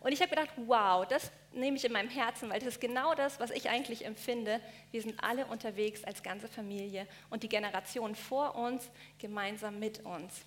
Und 0.04 0.12
ich 0.12 0.20
habe 0.20 0.32
gedacht, 0.32 0.50
wow, 0.58 1.08
das 1.08 1.32
nehme 1.54 1.78
ich 1.78 1.86
in 1.86 1.94
meinem 1.94 2.10
Herzen, 2.10 2.50
weil 2.50 2.60
das 2.60 2.70
ist 2.70 2.82
genau 2.82 3.16
das, 3.16 3.40
was 3.40 3.52
ich 3.52 3.70
eigentlich 3.70 4.06
empfinde. 4.06 4.60
Wir 4.92 5.02
sind 5.02 5.24
alle 5.24 5.46
unterwegs 5.46 6.04
als 6.04 6.22
ganze 6.22 6.50
Familie 6.50 7.08
und 7.30 7.44
die 7.44 7.50
Generation 7.50 8.14
vor 8.16 8.56
uns 8.56 8.90
gemeinsam 9.18 9.80
mit 9.80 10.04
uns. 10.06 10.42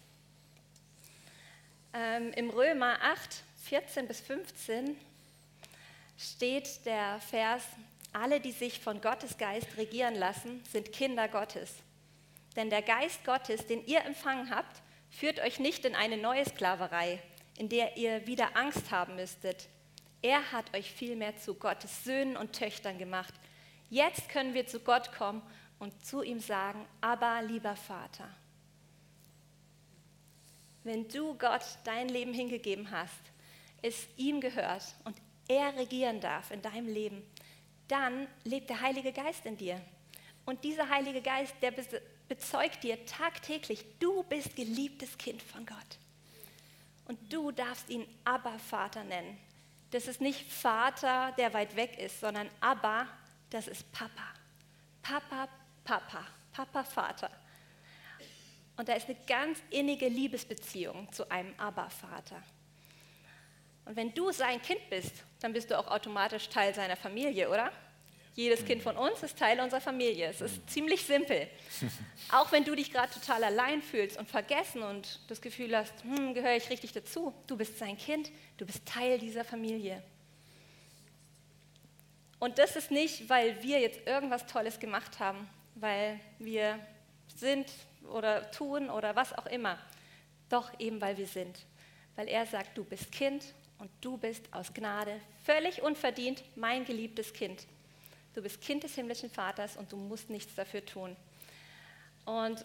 Ähm, 1.94 2.32
Im 2.34 2.50
Römer 2.50 2.98
8, 3.00 3.44
14 3.66 4.06
bis 4.06 4.20
15 4.20 4.96
steht 6.16 6.86
der 6.86 7.18
Vers, 7.18 7.64
alle, 8.12 8.40
die 8.40 8.52
sich 8.52 8.78
von 8.78 9.00
Gottes 9.00 9.36
Geist 9.38 9.76
regieren 9.76 10.14
lassen, 10.14 10.62
sind 10.70 10.92
Kinder 10.92 11.26
Gottes. 11.26 11.74
Denn 12.54 12.70
der 12.70 12.82
Geist 12.82 13.24
Gottes, 13.24 13.66
den 13.66 13.84
ihr 13.84 14.04
empfangen 14.04 14.54
habt, 14.54 14.80
führt 15.10 15.40
euch 15.40 15.58
nicht 15.58 15.84
in 15.84 15.96
eine 15.96 16.16
neue 16.16 16.44
Sklaverei, 16.44 17.20
in 17.58 17.68
der 17.68 17.96
ihr 17.96 18.26
wieder 18.28 18.56
Angst 18.56 18.92
haben 18.92 19.16
müsstet. 19.16 19.68
Er 20.22 20.52
hat 20.52 20.72
euch 20.74 20.92
vielmehr 20.92 21.36
zu 21.36 21.54
Gottes 21.54 22.04
Söhnen 22.04 22.36
und 22.36 22.52
Töchtern 22.52 22.98
gemacht. 22.98 23.34
Jetzt 23.90 24.28
können 24.28 24.54
wir 24.54 24.68
zu 24.68 24.78
Gott 24.78 25.12
kommen 25.12 25.42
und 25.80 26.06
zu 26.06 26.22
ihm 26.22 26.38
sagen, 26.38 26.86
aber 27.00 27.42
lieber 27.42 27.74
Vater. 27.74 28.28
Wenn 30.84 31.08
du 31.08 31.34
Gott 31.36 31.64
dein 31.82 32.08
Leben 32.08 32.32
hingegeben 32.32 32.92
hast, 32.92 33.32
es 33.86 34.06
ihm 34.16 34.40
gehört 34.40 34.84
und 35.04 35.16
er 35.48 35.76
regieren 35.76 36.20
darf 36.20 36.50
in 36.50 36.62
deinem 36.62 36.88
Leben, 36.88 37.22
dann 37.88 38.26
lebt 38.44 38.68
der 38.68 38.80
Heilige 38.80 39.12
Geist 39.12 39.46
in 39.46 39.56
dir. 39.56 39.80
Und 40.44 40.64
dieser 40.64 40.88
Heilige 40.88 41.22
Geist, 41.22 41.54
der 41.62 41.72
bezeugt 42.28 42.82
dir 42.82 43.04
tagtäglich, 43.06 43.84
du 43.98 44.22
bist 44.24 44.56
geliebtes 44.56 45.16
Kind 45.18 45.42
von 45.42 45.64
Gott. 45.66 45.98
Und 47.06 47.32
du 47.32 47.52
darfst 47.52 47.88
ihn 47.88 48.06
Abba 48.24 48.58
Vater 48.58 49.04
nennen. 49.04 49.38
Das 49.90 50.08
ist 50.08 50.20
nicht 50.20 50.50
Vater, 50.50 51.32
der 51.38 51.54
weit 51.54 51.76
weg 51.76 51.98
ist, 51.98 52.20
sondern 52.20 52.48
Abba, 52.60 53.06
das 53.50 53.68
ist 53.68 53.90
Papa. 53.92 54.34
Papa, 55.02 55.48
Papa, 55.84 56.26
Papa, 56.52 56.82
Vater. 56.82 57.30
Und 58.76 58.88
da 58.88 58.94
ist 58.94 59.08
eine 59.08 59.18
ganz 59.26 59.58
innige 59.70 60.08
Liebesbeziehung 60.08 61.10
zu 61.12 61.30
einem 61.30 61.54
Abba-Vater. 61.58 62.42
Und 63.86 63.96
wenn 63.96 64.12
du 64.12 64.32
sein 64.32 64.60
Kind 64.60 64.90
bist, 64.90 65.12
dann 65.40 65.52
bist 65.52 65.70
du 65.70 65.78
auch 65.78 65.86
automatisch 65.86 66.48
Teil 66.48 66.74
seiner 66.74 66.96
Familie, 66.96 67.48
oder? 67.48 67.72
Jedes 68.34 68.66
Kind 68.66 68.82
von 68.82 68.96
uns 68.98 69.22
ist 69.22 69.38
Teil 69.38 69.58
unserer 69.60 69.80
Familie. 69.80 70.26
Es 70.28 70.42
ist 70.42 70.68
ziemlich 70.68 71.06
simpel. 71.06 71.48
Auch 72.32 72.52
wenn 72.52 72.64
du 72.64 72.74
dich 72.74 72.92
gerade 72.92 73.10
total 73.10 73.42
allein 73.44 73.80
fühlst 73.80 74.18
und 74.18 74.28
vergessen 74.28 74.82
und 74.82 75.20
das 75.28 75.40
Gefühl 75.40 75.74
hast, 75.74 75.94
hm, 76.02 76.34
gehöre 76.34 76.56
ich 76.56 76.68
richtig 76.68 76.92
dazu, 76.92 77.32
du 77.46 77.56
bist 77.56 77.78
sein 77.78 77.96
Kind, 77.96 78.30
du 78.58 78.66
bist 78.66 78.84
Teil 78.84 79.18
dieser 79.18 79.42
Familie. 79.42 80.02
Und 82.38 82.58
das 82.58 82.76
ist 82.76 82.90
nicht, 82.90 83.30
weil 83.30 83.62
wir 83.62 83.80
jetzt 83.80 84.06
irgendwas 84.06 84.46
Tolles 84.46 84.78
gemacht 84.80 85.18
haben, 85.18 85.48
weil 85.74 86.20
wir 86.38 86.78
sind 87.36 87.70
oder 88.10 88.50
tun 88.50 88.90
oder 88.90 89.16
was 89.16 89.32
auch 89.32 89.46
immer. 89.46 89.78
Doch 90.50 90.70
eben, 90.78 91.00
weil 91.00 91.16
wir 91.16 91.26
sind. 91.26 91.64
Weil 92.16 92.28
er 92.28 92.44
sagt, 92.44 92.76
du 92.76 92.84
bist 92.84 93.10
Kind 93.10 93.44
und 93.78 93.90
du 94.00 94.16
bist 94.16 94.42
aus 94.52 94.72
Gnade 94.72 95.20
völlig 95.44 95.82
unverdient 95.82 96.42
mein 96.56 96.84
geliebtes 96.84 97.32
Kind. 97.32 97.66
Du 98.34 98.42
bist 98.42 98.60
Kind 98.60 98.84
des 98.84 98.94
himmlischen 98.94 99.30
Vaters 99.30 99.76
und 99.76 99.90
du 99.92 99.96
musst 99.96 100.30
nichts 100.30 100.54
dafür 100.54 100.84
tun. 100.84 101.16
Und 102.24 102.64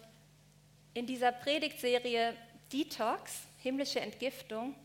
in 0.94 1.06
dieser 1.06 1.32
Predigtserie 1.32 2.36
Detox, 2.72 3.48
himmlische 3.60 4.00
Entgiftung, 4.00 4.76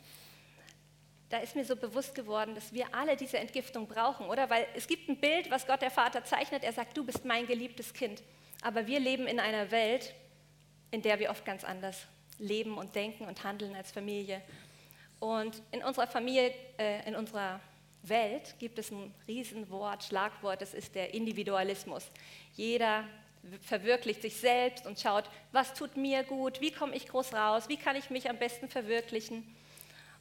da 1.29 1.39
ist 1.39 1.57
mir 1.57 1.65
so 1.65 1.75
bewusst 1.75 2.15
geworden, 2.15 2.55
dass 2.55 2.73
wir 2.73 2.95
alle 2.95 3.17
diese 3.17 3.39
Entgiftung 3.39 3.89
brauchen, 3.89 4.27
oder? 4.27 4.49
Weil 4.49 4.67
es 4.77 4.87
gibt 4.87 5.09
ein 5.09 5.19
Bild, 5.19 5.51
was 5.51 5.67
Gott 5.67 5.83
der 5.83 5.91
Vater 5.91 6.25
zeichnet. 6.25 6.63
Er 6.63 6.73
sagt, 6.73 6.97
du 6.97 7.05
bist 7.05 7.25
mein 7.25 7.47
geliebtes 7.47 7.93
Kind. 7.93 8.23
Aber 8.63 8.87
wir 8.87 9.01
leben 9.01 9.27
in 9.27 9.41
einer 9.41 9.71
Welt, 9.71 10.15
in 10.93 11.03
der 11.03 11.19
wir 11.19 11.31
oft 11.31 11.45
ganz 11.45 11.65
anders 11.65 12.07
leben 12.39 12.79
und 12.79 12.95
denken 12.95 13.25
und 13.25 13.43
handeln 13.43 13.75
als 13.75 13.91
Familie. 13.91 14.41
Und 15.21 15.63
in 15.73 15.83
unserer 15.83 16.07
Familie, 16.07 16.53
äh, 16.79 17.07
in 17.09 17.17
unserer 17.17 17.61
Welt 18.03 18.55
gibt 18.59 18.79
es 18.79 18.91
ein 18.91 19.13
Riesenwort, 19.27 20.05
Schlagwort, 20.05 20.63
das 20.63 20.75
ist 20.75 20.95
der 20.95 21.15
Individualismus. 21.15 22.11
Jeder 22.55 23.05
verwirklicht 23.63 24.23
sich 24.23 24.37
selbst 24.37 24.87
und 24.87 24.99
schaut, 24.99 25.25
was 25.53 25.75
tut 25.75 25.97
mir 25.97 26.25
gut, 26.25 26.61
wie 26.61 26.73
komme 26.73 26.95
ich 26.95 27.09
groß 27.09 27.33
raus, 27.35 27.69
wie 27.69 27.77
kann 27.77 27.97
ich 27.97 28.11
mich 28.11 28.29
am 28.29 28.39
besten 28.39 28.69
verwirklichen. 28.69 29.45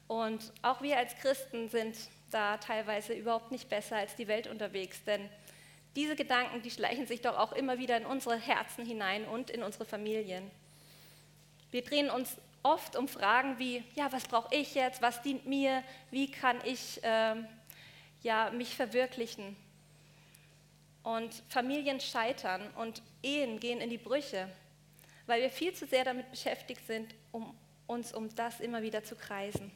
Und 0.07 0.53
auch 0.61 0.81
wir 0.81 0.97
als 0.97 1.15
Christen 1.17 1.69
sind 1.69 1.95
da 2.31 2.57
teilweise 2.57 3.13
überhaupt 3.13 3.51
nicht 3.51 3.69
besser 3.69 3.97
als 3.97 4.15
die 4.15 4.27
Welt 4.27 4.47
unterwegs, 4.47 5.03
denn 5.03 5.29
diese 5.95 6.15
Gedanken, 6.15 6.61
die 6.61 6.71
schleichen 6.71 7.07
sich 7.07 7.21
doch 7.21 7.37
auch 7.37 7.53
immer 7.53 7.79
wieder 7.79 7.97
in 7.97 8.05
unsere 8.05 8.35
Herzen 8.35 8.85
hinein 8.85 9.25
und 9.25 9.49
in 9.49 9.63
unsere 9.63 9.85
Familien. 9.85 10.51
Wir 11.71 11.83
drehen 11.83 12.09
uns 12.09 12.37
oft 12.65 12.95
um 12.95 13.07
Fragen 13.07 13.59
wie, 13.59 13.83
ja, 13.93 14.11
was 14.11 14.27
brauche 14.27 14.53
ich 14.53 14.73
jetzt, 14.73 14.99
was 15.01 15.21
dient 15.21 15.45
mir, 15.45 15.83
wie 16.09 16.31
kann 16.31 16.57
ich 16.65 17.01
äh, 17.03 17.35
ja, 18.23 18.49
mich 18.49 18.75
verwirklichen. 18.75 19.55
Und 21.03 21.43
Familien 21.47 21.99
scheitern 21.99 22.67
und 22.77 23.03
Ehen 23.21 23.59
gehen 23.59 23.79
in 23.81 23.91
die 23.91 23.99
Brüche, 23.99 24.49
weil 25.27 25.43
wir 25.43 25.51
viel 25.51 25.73
zu 25.73 25.85
sehr 25.85 26.03
damit 26.03 26.31
beschäftigt 26.31 26.87
sind, 26.87 27.13
um 27.31 27.55
uns 27.85 28.11
um 28.11 28.33
das 28.33 28.59
immer 28.59 28.81
wieder 28.81 29.03
zu 29.03 29.15
kreisen. 29.15 29.71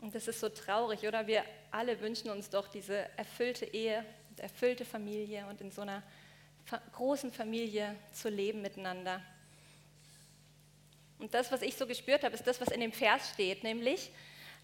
Und 0.00 0.14
das 0.14 0.28
ist 0.28 0.38
so 0.38 0.48
traurig, 0.48 1.06
oder? 1.08 1.26
Wir 1.26 1.44
alle 1.72 2.00
wünschen 2.00 2.30
uns 2.30 2.48
doch 2.48 2.68
diese 2.68 3.08
erfüllte 3.18 3.64
Ehe, 3.64 4.04
erfüllte 4.36 4.84
Familie 4.84 5.44
und 5.48 5.60
in 5.60 5.72
so 5.72 5.82
einer 5.82 6.04
großen 6.92 7.32
Familie 7.32 7.96
zu 8.12 8.28
leben 8.28 8.62
miteinander. 8.62 9.20
Und 11.22 11.32
das, 11.32 11.52
was 11.52 11.62
ich 11.62 11.76
so 11.76 11.86
gespürt 11.86 12.24
habe, 12.24 12.34
ist 12.34 12.44
das, 12.48 12.60
was 12.60 12.68
in 12.68 12.80
dem 12.80 12.92
Vers 12.92 13.30
steht, 13.32 13.62
nämlich, 13.62 14.10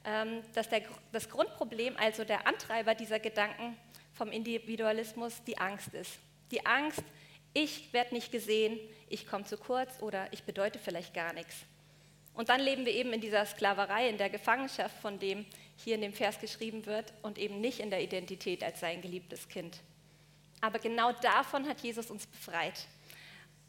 ähm, 0.05 0.43
dass 0.55 0.69
der, 0.69 0.83
das 1.13 1.31
Grundproblem, 1.31 1.97
also 1.97 2.25
der 2.25 2.49
Antreiber 2.49 2.97
dieser 2.97 3.21
Gedanken 3.21 3.77
vom 4.13 4.33
Individualismus, 4.33 5.41
die 5.45 5.57
Angst 5.57 5.95
ist. 5.95 6.19
Die 6.51 6.67
Angst, 6.67 7.05
ich 7.55 7.93
werde 7.93 8.13
nicht 8.13 8.33
gesehen, 8.33 8.81
ich 9.09 9.29
komme 9.29 9.45
zu 9.45 9.57
kurz 9.57 10.03
oder 10.03 10.27
ich 10.33 10.43
bedeute 10.43 10.81
vielleicht 10.81 11.15
gar 11.15 11.33
nichts. 11.33 11.55
Und 12.35 12.49
dann 12.49 12.61
leben 12.61 12.85
wir 12.85 12.93
eben 12.93 13.13
in 13.13 13.21
dieser 13.21 13.47
Sklaverei, 13.47 14.09
in 14.09 14.19
der 14.19 14.29
Gefangenschaft, 14.29 14.99
von 15.01 15.21
dem 15.21 15.47
hier 15.77 15.95
in 15.95 16.01
dem 16.01 16.13
Vers 16.13 16.41
geschrieben 16.41 16.87
wird, 16.87 17.13
und 17.23 17.39
eben 17.39 17.61
nicht 17.61 17.79
in 17.79 17.91
der 17.91 18.03
Identität 18.03 18.65
als 18.65 18.81
sein 18.81 19.01
geliebtes 19.01 19.49
Kind. 19.49 19.79
Aber 20.61 20.81
genau 20.81 21.13
davon 21.13 21.69
hat 21.69 21.81
Jesus 21.83 22.11
uns 22.11 22.27
befreit. 22.27 22.89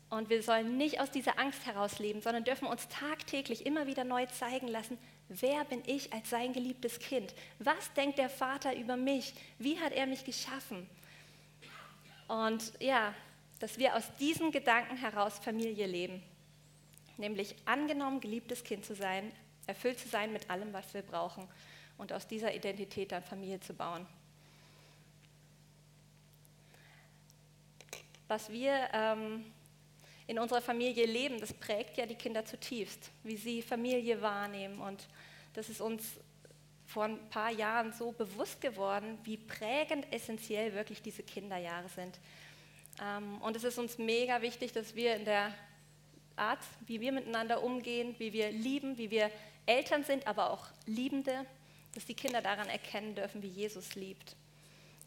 Und 0.09 0.29
wir 0.29 0.41
sollen 0.41 0.77
nicht 0.77 0.99
aus 0.99 1.11
dieser 1.11 1.37
Angst 1.37 1.65
heraus 1.65 1.99
leben, 1.99 2.21
sondern 2.21 2.43
dürfen 2.43 2.67
uns 2.67 2.87
tagtäglich 2.87 3.65
immer 3.65 3.85
wieder 3.85 4.03
neu 4.03 4.25
zeigen 4.25 4.67
lassen, 4.67 4.97
wer 5.27 5.63
bin 5.65 5.83
ich 5.85 6.11
als 6.13 6.31
sein 6.31 6.51
geliebtes 6.51 6.99
Kind? 6.99 7.35
Was 7.59 7.93
denkt 7.93 8.17
der 8.17 8.29
Vater 8.29 8.75
über 8.75 8.97
mich? 8.97 9.33
Wie 9.59 9.79
hat 9.79 9.93
er 9.93 10.07
mich 10.07 10.25
geschaffen? 10.25 10.89
Und 12.27 12.73
ja, 12.79 13.13
dass 13.59 13.77
wir 13.77 13.95
aus 13.95 14.03
diesen 14.19 14.51
Gedanken 14.51 14.97
heraus 14.97 15.37
Familie 15.37 15.85
leben, 15.85 16.23
nämlich 17.17 17.55
angenommen, 17.65 18.19
geliebtes 18.19 18.63
Kind 18.63 18.85
zu 18.85 18.95
sein, 18.95 19.31
erfüllt 19.67 19.99
zu 19.99 20.07
sein 20.07 20.33
mit 20.33 20.49
allem, 20.49 20.73
was 20.73 20.91
wir 20.93 21.03
brauchen 21.03 21.47
und 21.99 22.13
aus 22.13 22.27
dieser 22.27 22.55
Identität 22.55 23.11
dann 23.11 23.21
Familie 23.21 23.59
zu 23.59 23.73
bauen. 23.73 24.07
Was 28.27 28.49
wir 28.49 28.89
ähm, 28.93 29.45
in 30.29 30.37
unserer 30.37 30.61
Familie 30.61 31.07
leben, 31.07 31.39
das 31.39 31.51
prägt 31.51 31.97
ja 31.97 32.05
die 32.05 32.13
Kinder 32.13 32.45
zutiefst, 32.45 33.09
wie 33.23 33.35
sie 33.35 33.63
Familie 33.63 34.21
wahrnehmen. 34.21 34.79
Und 34.79 35.07
das 35.53 35.69
ist 35.69 35.81
uns 35.81 36.05
vor 36.85 37.05
ein 37.05 37.29
paar 37.31 37.49
Jahren 37.49 37.93
so 37.93 38.11
bewusst 38.11 38.61
geworden, 38.61 39.17
wie 39.23 39.37
prägend 39.37 40.05
essentiell 40.13 40.75
wirklich 40.75 41.01
diese 41.01 41.23
Kinderjahre 41.23 41.89
sind. 41.89 42.19
Ähm, 43.01 43.41
und 43.41 43.55
es 43.55 43.63
ist 43.63 43.79
uns 43.79 43.97
mega 43.97 44.43
wichtig, 44.43 44.71
dass 44.71 44.93
wir 44.93 45.15
in 45.15 45.25
der 45.25 45.51
Art, 46.35 46.63
wie 46.85 47.01
wir 47.01 47.11
miteinander 47.11 47.63
umgehen, 47.63 48.13
wie 48.19 48.31
wir 48.31 48.51
lieben, 48.51 48.99
wie 48.99 49.09
wir 49.09 49.31
Eltern 49.65 50.03
sind, 50.03 50.27
aber 50.27 50.51
auch 50.51 50.67
Liebende, 50.85 51.43
dass 51.95 52.05
die 52.05 52.13
Kinder 52.13 52.43
daran 52.43 52.69
erkennen 52.69 53.15
dürfen, 53.15 53.41
wie 53.41 53.47
Jesus 53.47 53.95
liebt. 53.95 54.35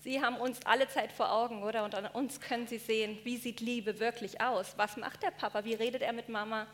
Sie 0.02 0.20
haben 0.20 0.36
uns 0.36 0.58
alle 0.64 0.88
Zeit 0.88 1.12
vor 1.12 1.30
Augen, 1.30 1.62
oder? 1.62 1.84
Und 1.84 1.94
an 1.94 2.06
uns 2.06 2.40
können 2.40 2.66
sie 2.66 2.78
sehen, 2.78 3.18
wie 3.22 3.36
sieht 3.36 3.60
Liebe 3.60 4.00
wirklich 4.00 4.40
aus? 4.40 4.74
Was 4.76 4.96
macht 4.96 5.22
der 5.22 5.30
Papa? 5.30 5.64
Wie 5.64 5.74
redet 5.74 6.02
er 6.02 6.12
mit 6.12 6.28
Mama? 6.28 6.66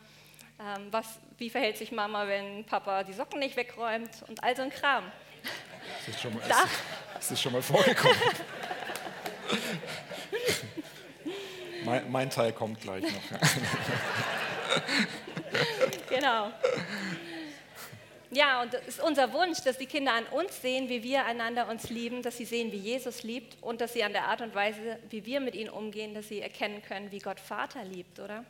Ähm, 0.59 0.87
was, 0.89 1.19
wie 1.37 1.51
verhält 1.51 1.77
sich 1.77 1.91
Mama, 1.91 2.27
wenn 2.27 2.65
Papa 2.65 3.03
die 3.03 3.13
Socken 3.13 3.39
nicht 3.39 3.55
wegräumt? 3.55 4.09
Und 4.27 4.43
all 4.43 4.55
so 4.55 4.63
ein 4.63 4.71
Kram. 4.71 5.11
Ist 5.99 6.15
das 6.15 6.21
schon 6.21 6.33
mal, 6.33 6.39
ist, 6.39 6.49
ist 7.19 7.31
das 7.31 7.41
schon 7.41 7.53
mal 7.53 7.61
vorgekommen? 7.61 8.17
mein, 11.85 12.11
mein 12.11 12.29
Teil 12.31 12.51
kommt 12.51 12.81
gleich 12.81 13.03
noch. 13.03 13.39
genau. 16.09 16.51
Ja, 18.31 18.61
und 18.61 18.73
es 18.75 18.87
ist 18.87 19.01
unser 19.01 19.33
Wunsch, 19.33 19.61
dass 19.63 19.79
die 19.79 19.87
Kinder 19.87 20.13
an 20.13 20.25
uns 20.27 20.61
sehen, 20.61 20.87
wie 20.87 21.01
wir 21.01 21.25
einander 21.25 21.67
uns 21.67 21.89
lieben, 21.89 22.21
dass 22.21 22.37
sie 22.37 22.45
sehen, 22.45 22.71
wie 22.71 22.77
Jesus 22.77 23.23
liebt 23.23 23.57
und 23.61 23.81
dass 23.81 23.93
sie 23.93 24.03
an 24.03 24.13
der 24.13 24.25
Art 24.25 24.41
und 24.41 24.53
Weise, 24.53 24.99
wie 25.09 25.25
wir 25.25 25.39
mit 25.39 25.55
ihnen 25.55 25.71
umgehen, 25.71 26.13
dass 26.13 26.27
sie 26.27 26.39
erkennen 26.39 26.83
können, 26.83 27.11
wie 27.11 27.19
Gott 27.19 27.39
Vater 27.39 27.83
liebt, 27.83 28.19
oder? 28.19 28.45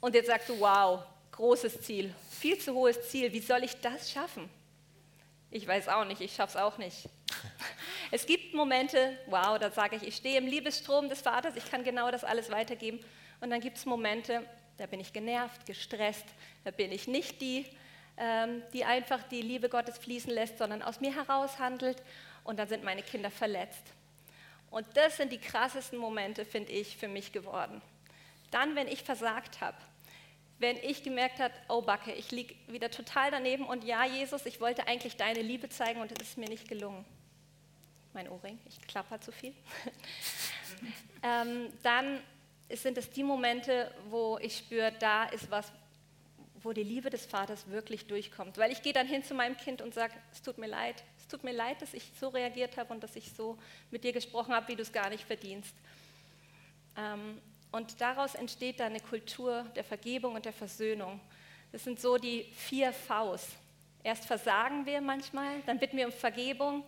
Und 0.00 0.14
jetzt 0.14 0.28
sagst 0.28 0.48
du, 0.48 0.60
wow, 0.60 1.02
großes 1.32 1.80
Ziel, 1.82 2.14
viel 2.30 2.58
zu 2.58 2.74
hohes 2.74 3.08
Ziel, 3.10 3.32
wie 3.32 3.40
soll 3.40 3.64
ich 3.64 3.74
das 3.80 4.12
schaffen? 4.12 4.48
Ich 5.50 5.66
weiß 5.66 5.88
auch 5.88 6.04
nicht, 6.04 6.20
ich 6.20 6.34
schaffe 6.34 6.58
es 6.58 6.62
auch 6.62 6.78
nicht. 6.78 7.08
Es 8.10 8.24
gibt 8.24 8.54
Momente, 8.54 9.18
wow, 9.26 9.58
da 9.58 9.70
sage 9.70 9.96
ich, 9.96 10.02
ich 10.02 10.16
stehe 10.16 10.38
im 10.38 10.46
Liebesstrom 10.46 11.10
des 11.10 11.20
Vaters, 11.20 11.56
ich 11.56 11.70
kann 11.70 11.84
genau 11.84 12.10
das 12.10 12.24
alles 12.24 12.50
weitergeben. 12.50 13.00
Und 13.42 13.50
dann 13.50 13.60
gibt 13.60 13.76
es 13.76 13.84
Momente, 13.84 14.42
da 14.78 14.86
bin 14.86 14.98
ich 14.98 15.12
genervt, 15.12 15.66
gestresst, 15.66 16.24
da 16.64 16.70
bin 16.70 16.90
ich 16.90 17.06
nicht 17.06 17.42
die, 17.42 17.66
die 18.72 18.84
einfach 18.84 19.22
die 19.24 19.42
Liebe 19.42 19.68
Gottes 19.68 19.98
fließen 19.98 20.32
lässt, 20.32 20.58
sondern 20.58 20.82
aus 20.82 21.00
mir 21.00 21.14
heraus 21.14 21.58
handelt 21.58 22.02
und 22.44 22.58
dann 22.58 22.68
sind 22.68 22.84
meine 22.84 23.02
Kinder 23.02 23.30
verletzt. 23.30 23.82
Und 24.70 24.86
das 24.94 25.16
sind 25.16 25.32
die 25.32 25.38
krassesten 25.38 25.98
Momente, 25.98 26.44
finde 26.44 26.72
ich, 26.72 26.96
für 26.96 27.08
mich 27.08 27.32
geworden. 27.32 27.80
Dann, 28.50 28.74
wenn 28.74 28.88
ich 28.88 29.02
versagt 29.02 29.60
habe, 29.60 29.76
wenn 30.58 30.76
ich 30.78 31.02
gemerkt 31.02 31.38
habe, 31.38 31.54
oh 31.68 31.82
Backe, 31.82 32.12
ich 32.12 32.30
liege 32.32 32.54
wieder 32.66 32.90
total 32.90 33.30
daneben 33.30 33.64
und 33.64 33.84
ja, 33.84 34.04
Jesus, 34.04 34.44
ich 34.44 34.60
wollte 34.60 34.86
eigentlich 34.88 35.16
deine 35.16 35.40
Liebe 35.40 35.68
zeigen 35.68 36.00
und 36.00 36.10
es 36.10 36.30
ist 36.30 36.38
mir 36.38 36.48
nicht 36.48 36.68
gelungen. 36.68 37.04
Mein 38.12 38.28
Ohrring, 38.28 38.58
ich 38.66 38.80
klapper 38.88 39.20
zu 39.20 39.30
viel. 39.30 39.54
ähm, 41.22 41.72
dann 41.82 42.20
sind 42.70 42.98
es 42.98 43.10
die 43.10 43.22
Momente, 43.22 43.94
wo 44.08 44.38
ich 44.38 44.58
spüre, 44.58 44.92
da 44.98 45.24
ist 45.24 45.50
was, 45.50 45.72
wo 46.62 46.72
die 46.72 46.82
Liebe 46.82 47.10
des 47.10 47.26
Vaters 47.26 47.68
wirklich 47.68 48.06
durchkommt. 48.06 48.58
Weil 48.58 48.72
ich 48.72 48.82
gehe 48.82 48.92
dann 48.92 49.06
hin 49.06 49.22
zu 49.22 49.34
meinem 49.34 49.56
Kind 49.56 49.82
und 49.82 49.94
sage, 49.94 50.14
es 50.32 50.42
tut 50.42 50.58
mir 50.58 50.66
leid, 50.66 51.02
es 51.18 51.28
tut 51.28 51.44
mir 51.44 51.52
leid, 51.52 51.80
dass 51.82 51.94
ich 51.94 52.10
so 52.18 52.28
reagiert 52.28 52.76
habe 52.76 52.92
und 52.92 53.02
dass 53.02 53.16
ich 53.16 53.32
so 53.32 53.58
mit 53.90 54.04
dir 54.04 54.12
gesprochen 54.12 54.54
habe, 54.54 54.68
wie 54.68 54.76
du 54.76 54.82
es 54.82 54.92
gar 54.92 55.10
nicht 55.10 55.24
verdienst. 55.24 55.74
Ähm, 56.96 57.40
und 57.70 58.00
daraus 58.00 58.34
entsteht 58.34 58.80
dann 58.80 58.88
eine 58.88 59.00
Kultur 59.00 59.64
der 59.76 59.84
Vergebung 59.84 60.34
und 60.34 60.44
der 60.44 60.52
Versöhnung. 60.52 61.20
Das 61.70 61.84
sind 61.84 62.00
so 62.00 62.16
die 62.16 62.44
vier 62.54 62.92
Vs. 62.92 63.48
Erst 64.02 64.24
versagen 64.24 64.86
wir 64.86 65.00
manchmal, 65.00 65.60
dann 65.66 65.78
bitten 65.78 65.96
wir 65.96 66.06
um 66.06 66.12
Vergebung, 66.12 66.82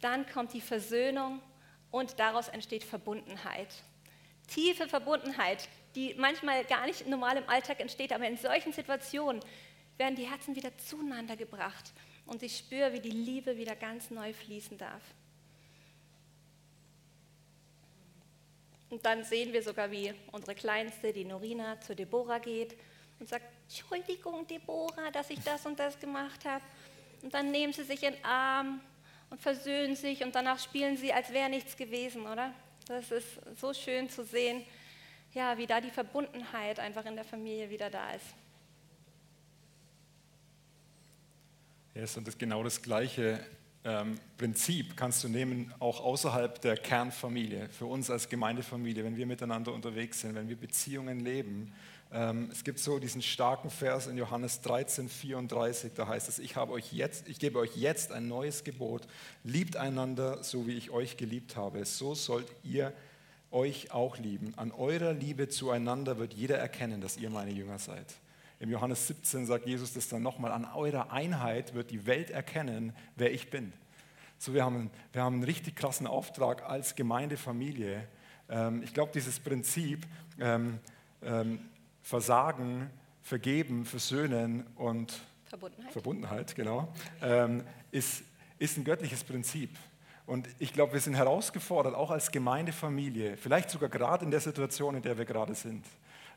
dann 0.00 0.28
kommt 0.28 0.52
die 0.52 0.60
Versöhnung 0.60 1.40
und 1.90 2.18
daraus 2.18 2.48
entsteht 2.48 2.84
Verbundenheit. 2.84 3.68
Tiefe 4.46 4.88
Verbundenheit, 4.88 5.68
die 5.94 6.14
manchmal 6.14 6.64
gar 6.64 6.86
nicht 6.86 7.06
normal 7.06 7.36
im 7.36 7.48
Alltag 7.48 7.80
entsteht, 7.80 8.12
aber 8.12 8.26
in 8.26 8.36
solchen 8.36 8.72
Situationen 8.72 9.40
werden 9.98 10.16
die 10.16 10.28
Herzen 10.28 10.56
wieder 10.56 10.76
zueinander 10.78 11.36
gebracht 11.36 11.92
und 12.26 12.42
ich 12.42 12.56
spüre, 12.56 12.92
wie 12.92 13.00
die 13.00 13.10
Liebe 13.10 13.56
wieder 13.56 13.74
ganz 13.74 14.10
neu 14.10 14.32
fließen 14.32 14.78
darf. 14.78 15.02
Und 18.88 19.04
dann 19.06 19.22
sehen 19.22 19.52
wir 19.52 19.62
sogar, 19.62 19.90
wie 19.90 20.12
unsere 20.32 20.54
Kleinste, 20.54 21.12
die 21.12 21.24
Norina, 21.24 21.80
zu 21.80 21.94
Deborah 21.94 22.38
geht 22.38 22.76
und 23.20 23.28
sagt, 23.28 23.44
Entschuldigung, 23.68 24.46
Deborah, 24.46 25.10
dass 25.12 25.30
ich 25.30 25.40
das 25.44 25.64
und 25.64 25.78
das 25.78 25.98
gemacht 26.00 26.44
habe. 26.44 26.64
Und 27.22 27.32
dann 27.32 27.50
nehmen 27.50 27.72
sie 27.72 27.84
sich 27.84 28.02
in 28.02 28.14
den 28.14 28.24
Arm 28.24 28.80
und 29.28 29.40
versöhnen 29.40 29.94
sich 29.94 30.24
und 30.24 30.34
danach 30.34 30.58
spielen 30.58 30.96
sie, 30.96 31.12
als 31.12 31.32
wäre 31.32 31.48
nichts 31.48 31.76
gewesen, 31.76 32.26
oder? 32.26 32.52
Das 32.86 33.12
ist 33.12 33.38
so 33.60 33.72
schön 33.72 34.10
zu 34.10 34.24
sehen, 34.24 34.64
ja, 35.32 35.56
wie 35.58 35.66
da 35.66 35.80
die 35.80 35.90
Verbundenheit 35.90 36.80
einfach 36.80 37.04
in 37.04 37.14
der 37.14 37.24
Familie 37.24 37.70
wieder 37.70 37.90
da 37.90 38.12
ist. 38.12 38.26
Ja, 41.94 42.02
ist 42.02 42.16
und 42.16 42.26
das 42.26 42.38
genau 42.38 42.62
das 42.62 42.82
gleiche 42.82 43.44
ähm, 43.82 44.18
Prinzip 44.36 44.96
kannst 44.96 45.24
du 45.24 45.28
nehmen, 45.28 45.72
auch 45.78 46.00
außerhalb 46.00 46.60
der 46.60 46.76
Kernfamilie, 46.76 47.68
für 47.70 47.86
uns 47.86 48.10
als 48.10 48.28
Gemeindefamilie, 48.28 49.04
wenn 49.04 49.16
wir 49.16 49.26
miteinander 49.26 49.72
unterwegs 49.72 50.20
sind, 50.20 50.34
wenn 50.34 50.48
wir 50.48 50.56
Beziehungen 50.56 51.20
leben. 51.20 51.72
Ähm, 52.12 52.50
es 52.52 52.62
gibt 52.62 52.78
so 52.78 52.98
diesen 52.98 53.22
starken 53.22 53.70
Vers 53.70 54.06
in 54.06 54.18
Johannes 54.18 54.60
13, 54.60 55.08
34, 55.08 55.94
da 55.94 56.06
heißt 56.06 56.28
es, 56.28 56.38
ich, 56.38 56.56
habe 56.56 56.72
euch 56.72 56.92
jetzt, 56.92 57.26
ich 57.28 57.38
gebe 57.38 57.58
euch 57.58 57.74
jetzt 57.76 58.12
ein 58.12 58.28
neues 58.28 58.64
Gebot, 58.64 59.06
liebt 59.44 59.76
einander, 59.76 60.42
so 60.42 60.66
wie 60.66 60.72
ich 60.72 60.90
euch 60.90 61.16
geliebt 61.16 61.56
habe, 61.56 61.84
so 61.86 62.14
sollt 62.14 62.48
ihr 62.62 62.92
euch 63.50 63.90
auch 63.90 64.18
lieben. 64.18 64.52
An 64.56 64.72
eurer 64.72 65.12
Liebe 65.12 65.48
zueinander 65.48 66.18
wird 66.18 66.34
jeder 66.34 66.58
erkennen, 66.58 67.00
dass 67.00 67.16
ihr 67.16 67.30
meine 67.30 67.50
Jünger 67.50 67.78
seid. 67.78 68.06
Im 68.60 68.70
Johannes 68.70 69.06
17 69.06 69.46
sagt 69.46 69.66
Jesus 69.66 69.94
das 69.94 70.08
dann 70.08 70.22
nochmal, 70.22 70.52
an 70.52 70.66
eurer 70.66 71.10
Einheit 71.10 71.74
wird 71.74 71.90
die 71.90 72.06
Welt 72.06 72.30
erkennen, 72.30 72.92
wer 73.16 73.32
ich 73.32 73.50
bin. 73.50 73.72
So, 74.38 74.54
wir 74.54 74.64
haben, 74.64 74.90
wir 75.12 75.22
haben 75.22 75.36
einen 75.36 75.44
richtig 75.44 75.76
krassen 75.76 76.06
Auftrag 76.06 76.68
als 76.68 76.94
Gemeindefamilie. 76.94 78.06
Ähm, 78.48 78.82
ich 78.82 78.94
glaube, 78.94 79.12
dieses 79.14 79.40
Prinzip 79.40 80.06
ähm, 80.38 80.78
ähm, 81.22 81.60
Versagen, 82.02 82.90
Vergeben, 83.22 83.84
Versöhnen 83.84 84.66
und 84.76 85.20
Verbundenheit, 85.44 85.92
Verbundenheit 85.92 86.54
genau, 86.54 86.92
ist, 87.90 88.22
ist 88.58 88.78
ein 88.78 88.84
göttliches 88.84 89.22
Prinzip. 89.22 89.70
Und 90.30 90.46
ich 90.60 90.72
glaube, 90.72 90.92
wir 90.92 91.00
sind 91.00 91.14
herausgefordert, 91.14 91.96
auch 91.96 92.12
als 92.12 92.30
Gemeindefamilie, 92.30 93.36
vielleicht 93.36 93.68
sogar 93.68 93.88
gerade 93.88 94.24
in 94.24 94.30
der 94.30 94.38
Situation, 94.38 94.94
in 94.94 95.02
der 95.02 95.18
wir 95.18 95.24
gerade 95.24 95.56
sind, 95.56 95.84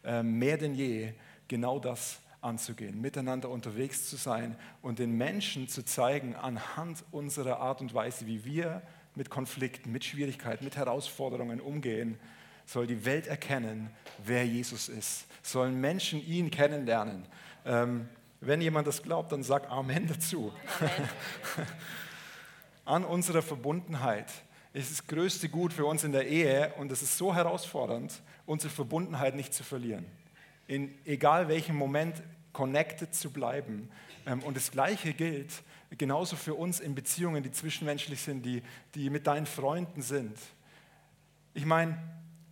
ähm, 0.03 0.39
mehr 0.39 0.57
denn 0.57 0.73
je 0.73 1.13
genau 1.47 1.77
das 1.77 2.17
anzugehen, 2.41 2.99
miteinander 2.99 3.49
unterwegs 3.49 4.09
zu 4.09 4.15
sein 4.15 4.55
und 4.81 4.97
den 4.97 5.15
Menschen 5.15 5.67
zu 5.67 5.85
zeigen, 5.85 6.33
anhand 6.33 7.03
unserer 7.11 7.59
Art 7.59 7.81
und 7.81 7.93
Weise, 7.93 8.25
wie 8.25 8.43
wir 8.43 8.81
mit 9.13 9.29
Konflikten, 9.29 9.91
mit 9.91 10.03
Schwierigkeiten, 10.03 10.63
mit 10.63 10.75
Herausforderungen 10.75 11.61
umgehen, 11.61 12.17
soll 12.65 12.87
die 12.87 13.05
Welt 13.05 13.27
erkennen, 13.27 13.91
wer 14.25 14.43
Jesus 14.43 14.89
ist. 14.89 15.27
Sollen 15.43 15.79
Menschen 15.79 16.19
ihn 16.25 16.49
kennenlernen. 16.49 17.27
Ähm, 17.63 18.09
wenn 18.41 18.59
jemand 18.59 18.87
das 18.87 19.03
glaubt, 19.03 19.31
dann 19.31 19.43
sag 19.43 19.69
Amen 19.69 20.07
dazu. 20.07 20.51
Amen. 20.79 21.09
an 22.85 23.05
unserer 23.05 23.41
Verbundenheit. 23.41 24.31
Es 24.73 24.89
ist 24.89 24.99
das 24.99 25.07
größte 25.07 25.49
Gut 25.49 25.71
für 25.71 25.85
uns 25.85 26.03
in 26.03 26.11
der 26.11 26.27
Ehe 26.27 26.73
und 26.77 26.91
es 26.91 27.01
ist 27.01 27.17
so 27.17 27.33
herausfordernd, 27.33 28.21
unsere 28.45 28.73
Verbundenheit 28.73 29.35
nicht 29.35 29.53
zu 29.53 29.63
verlieren. 29.63 30.05
In 30.67 30.93
egal 31.05 31.47
welchem 31.47 31.75
Moment 31.75 32.21
connected 32.53 33.13
zu 33.13 33.31
bleiben. 33.31 33.89
Ähm, 34.25 34.41
und 34.43 34.57
das 34.57 34.71
Gleiche 34.71 35.13
gilt 35.13 35.51
genauso 35.97 36.35
für 36.35 36.55
uns 36.55 36.79
in 36.79 36.95
Beziehungen, 36.95 37.43
die 37.43 37.51
zwischenmenschlich 37.51 38.21
sind, 38.21 38.45
die, 38.45 38.63
die 38.95 39.09
mit 39.09 39.27
deinen 39.27 39.45
Freunden 39.45 40.01
sind. 40.01 40.37
Ich 41.53 41.65
meine, 41.65 41.97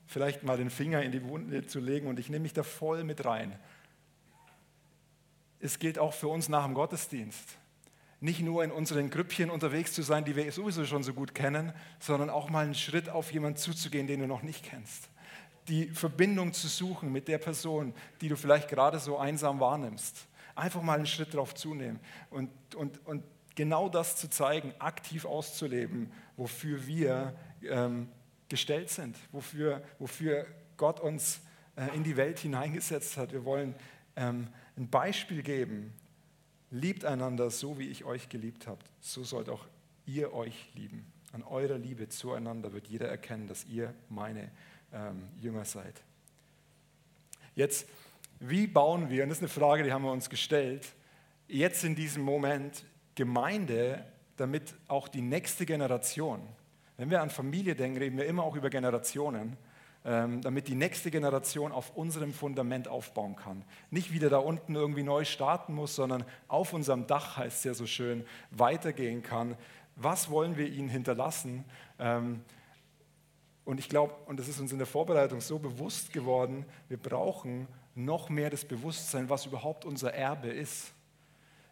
vielleicht 0.06 0.44
mal 0.44 0.58
den 0.58 0.70
Finger 0.70 1.02
in 1.02 1.12
die 1.12 1.24
Wunde 1.24 1.66
zu 1.66 1.80
legen 1.80 2.08
und 2.08 2.20
ich 2.20 2.30
nehme 2.30 2.44
mich 2.44 2.54
da 2.54 2.64
voll 2.64 3.04
mit 3.04 3.26
rein. 3.26 3.58
Es 5.60 5.80
gilt 5.80 5.98
auch 5.98 6.14
für 6.14 6.28
uns 6.28 6.50
nach 6.50 6.66
dem 6.66 6.74
Gottesdienst 6.74 7.58
nicht 8.22 8.42
nur 8.42 8.64
in 8.64 8.72
unseren 8.72 9.10
Grüppchen 9.10 9.50
unterwegs 9.50 9.94
zu 9.94 10.04
sein, 10.04 10.24
die 10.24 10.36
wir 10.36 10.50
sowieso 10.52 10.86
schon 10.86 11.04
so 11.04 11.14
gut 11.14 11.34
kennen, 11.36 11.74
sondern 12.00 12.30
auch 12.30 12.50
mal 12.50 12.64
einen 12.64 12.76
Schritt 12.76 13.10
auf 13.10 13.34
jemanden 13.34 13.58
zuzugehen, 13.58 14.08
den 14.08 14.22
du 14.22 14.28
noch 14.28 14.44
nicht 14.44 14.64
kennst. 14.64 15.10
Die 15.68 15.88
Verbindung 15.90 16.54
zu 16.54 16.68
suchen 16.68 17.12
mit 17.12 17.28
der 17.28 17.40
Person, 17.40 17.94
die 18.22 18.30
du 18.30 18.36
vielleicht 18.36 18.70
gerade 18.70 19.00
so 19.00 19.18
einsam 19.18 19.60
wahrnimmst. 19.60 20.28
Einfach 20.56 20.84
mal 20.84 20.96
einen 20.98 21.08
Schritt 21.08 21.34
darauf 21.34 21.56
zunehmen 21.56 22.00
und, 22.30 22.50
und, 22.76 23.06
und 23.08 23.24
genau 23.56 23.90
das 23.90 24.16
zu 24.16 24.30
zeigen, 24.30 24.74
aktiv 24.80 25.26
auszuleben, 25.26 26.12
wofür 26.38 26.86
wir 26.86 27.36
ähm, 27.64 28.08
gestellt 28.50 28.90
sind, 28.90 29.18
wofür, 29.32 29.82
wofür 29.98 30.46
Gott 30.78 31.00
uns 31.00 31.42
äh, 31.76 31.96
in 31.96 32.04
die 32.04 32.18
Welt 32.18 32.40
hineingesetzt 32.40 33.18
hat. 33.18 33.32
Wir 33.32 33.46
wollen 33.46 33.74
ähm, 34.16 34.48
ein 34.78 34.90
Beispiel 34.90 35.42
geben. 35.42 35.94
Liebt 36.72 37.06
einander 37.06 37.50
so, 37.50 37.78
wie 37.78 37.90
ich 37.90 38.06
euch 38.06 38.30
geliebt 38.30 38.66
habe. 38.66 38.80
So 39.02 39.24
sollt 39.24 39.50
auch 39.50 39.66
ihr 40.06 40.34
euch 40.34 40.70
lieben. 40.74 41.06
An 41.34 41.44
eurer 41.44 41.78
Liebe 41.78 42.10
zueinander 42.10 42.74
wird 42.74 42.88
jeder 42.88 43.08
erkennen, 43.08 43.48
dass 43.48 43.66
ihr 43.66 43.94
meine 44.10 44.52
ähm, 44.94 45.28
Jünger 45.40 45.66
seid. 45.66 46.02
Jetzt, 47.56 47.88
wie 48.40 48.68
bauen 48.68 49.10
wir, 49.10 49.24
und 49.24 49.30
das 49.30 49.38
ist 49.38 49.44
eine 49.44 49.50
Frage, 49.50 49.84
die 49.84 49.92
haben 49.92 50.04
wir 50.04 50.12
uns 50.12 50.30
gestellt, 50.30 50.88
jetzt 51.48 51.84
in 51.84 51.96
diesem 51.96 52.24
Moment 52.24 52.86
Gemeinde, 53.16 54.06
damit 54.38 54.74
auch 54.88 55.08
die 55.08 55.22
nächste 55.22 55.66
Generation, 55.66 56.42
wenn 56.98 57.10
wir 57.10 57.22
an 57.22 57.30
Familie 57.30 57.76
denken, 57.76 57.98
reden 57.98 58.18
wir 58.18 58.26
immer 58.26 58.44
auch 58.44 58.56
über 58.56 58.70
Generationen, 58.70 59.58
damit 60.04 60.68
die 60.68 60.74
nächste 60.74 61.12
Generation 61.12 61.72
auf 61.72 61.96
unserem 61.96 62.34
Fundament 62.34 62.88
aufbauen 62.88 63.36
kann. 63.36 63.64
Nicht 63.92 64.12
wieder 64.12 64.30
da 64.30 64.40
unten 64.40 64.74
irgendwie 64.74 65.04
neu 65.04 65.26
starten 65.26 65.76
muss, 65.76 65.96
sondern 65.96 66.24
auf 66.48 66.74
unserem 66.74 67.06
Dach, 67.06 67.38
heißt 67.38 67.60
es 67.60 67.64
ja 67.64 67.74
so 67.76 67.86
schön, 67.86 68.26
weitergehen 68.50 69.22
kann. 69.22 69.56
Was 69.96 70.32
wollen 70.32 70.58
wir 70.58 70.68
ihnen 70.68 70.90
hinterlassen? 70.90 71.66
Ähm, 72.00 72.42
und 73.64 73.80
ich 73.80 73.90
glaube, 73.90 74.16
und 74.26 74.40
das 74.40 74.48
ist 74.48 74.60
uns 74.60 74.72
in 74.72 74.80
der 74.80 74.88
Vorbereitung 74.88 75.40
so 75.40 75.60
bewusst 75.60 76.12
geworden, 76.12 76.66
wir 76.90 76.98
brauchen 76.98 77.68
noch 77.94 78.30
mehr 78.30 78.50
das 78.50 78.66
Bewusstsein, 78.66 79.30
was 79.30 79.46
überhaupt 79.46 79.86
unser 79.86 80.14
Erbe 80.14 80.48
ist. 80.48 80.94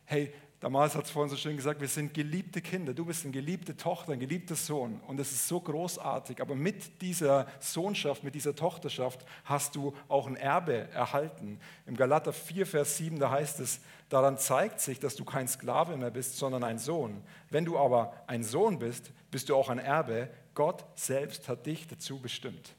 Hey, 0.06 0.32
Damals 0.62 0.93
hat 0.95 1.06
es 1.06 1.12
vorhin 1.12 1.30
so 1.30 1.38
schön 1.38 1.56
gesagt, 1.56 1.80
wir 1.80 1.88
sind 1.88 2.13
geliebte 2.13 2.62
Kinder. 2.62 2.93
Du 2.93 3.06
bist 3.06 3.24
eine 3.24 3.32
geliebte 3.32 3.78
Tochter, 3.78 4.12
ein 4.12 4.19
geliebter 4.19 4.56
Sohn. 4.56 5.00
Und 5.08 5.15
das 5.15 5.32
ist 5.32 5.48
so 5.48 5.62
großartig. 5.62 6.41
Aber 6.41 6.54
mit 6.54 7.02
dieser 7.02 7.48
Sohnschaft, 7.62 8.26
mit 8.26 8.36
dieser 8.36 8.54
Tochterschaft 8.54 9.26
hast 9.45 9.76
du 9.76 9.95
auch 10.10 10.28
ein 10.28 10.36
Erbe 10.36 10.89
erhalten. 10.91 11.62
Im 11.86 11.95
Galater 11.95 12.34
4, 12.34 12.65
Vers 12.65 12.98
7, 12.98 13.19
da 13.19 13.30
heißt 13.32 13.62
es, 13.62 13.80
daran 14.10 14.38
zeigt 14.38 14.82
sich, 14.82 15.00
dass 15.00 15.15
du 15.15 15.24
kein 15.24 15.48
Sklave 15.48 15.95
mehr 15.95 16.12
bist, 16.12 16.38
sondern 16.38 16.65
ein 16.65 16.78
Sohn. 16.78 17.24
Wenn 17.50 17.63
du 17.63 17.78
aber 17.78 18.12
ein 18.28 18.43
Sohn 18.43 18.80
bist, 18.80 19.12
bist 19.32 19.48
du 19.48 19.56
auch 19.56 19.69
ein 19.69 19.80
Erbe. 19.80 20.30
Gott 20.56 20.84
selbst 20.95 21.48
hat 21.48 21.65
dich 21.67 21.88
dazu 21.88 22.19
bestimmt. 22.19 22.76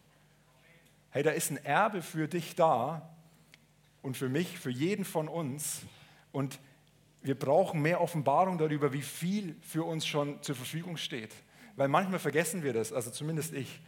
Hey, 1.08 1.22
da 1.22 1.30
ist 1.30 1.50
ein 1.50 1.64
Erbe 1.64 2.02
für 2.02 2.28
dich 2.28 2.56
da 2.56 3.08
und 4.02 4.18
für 4.18 4.28
mich, 4.28 4.58
für 4.58 4.70
jeden 4.70 5.06
von 5.06 5.28
uns. 5.28 5.80
Und 6.30 6.60
wir 7.22 7.38
brauchen 7.38 7.82
mehr 7.82 8.00
Offenbarung 8.00 8.58
darüber, 8.58 8.92
wie 8.92 9.02
viel 9.02 9.56
für 9.60 9.84
uns 9.84 10.06
schon 10.06 10.42
zur 10.42 10.54
Verfügung 10.54 10.96
steht. 10.96 11.34
Weil 11.76 11.88
manchmal 11.88 12.18
vergessen 12.18 12.62
wir 12.62 12.72
das, 12.72 12.92
also 12.92 13.10
zumindest 13.10 13.54
ich. 13.54 13.80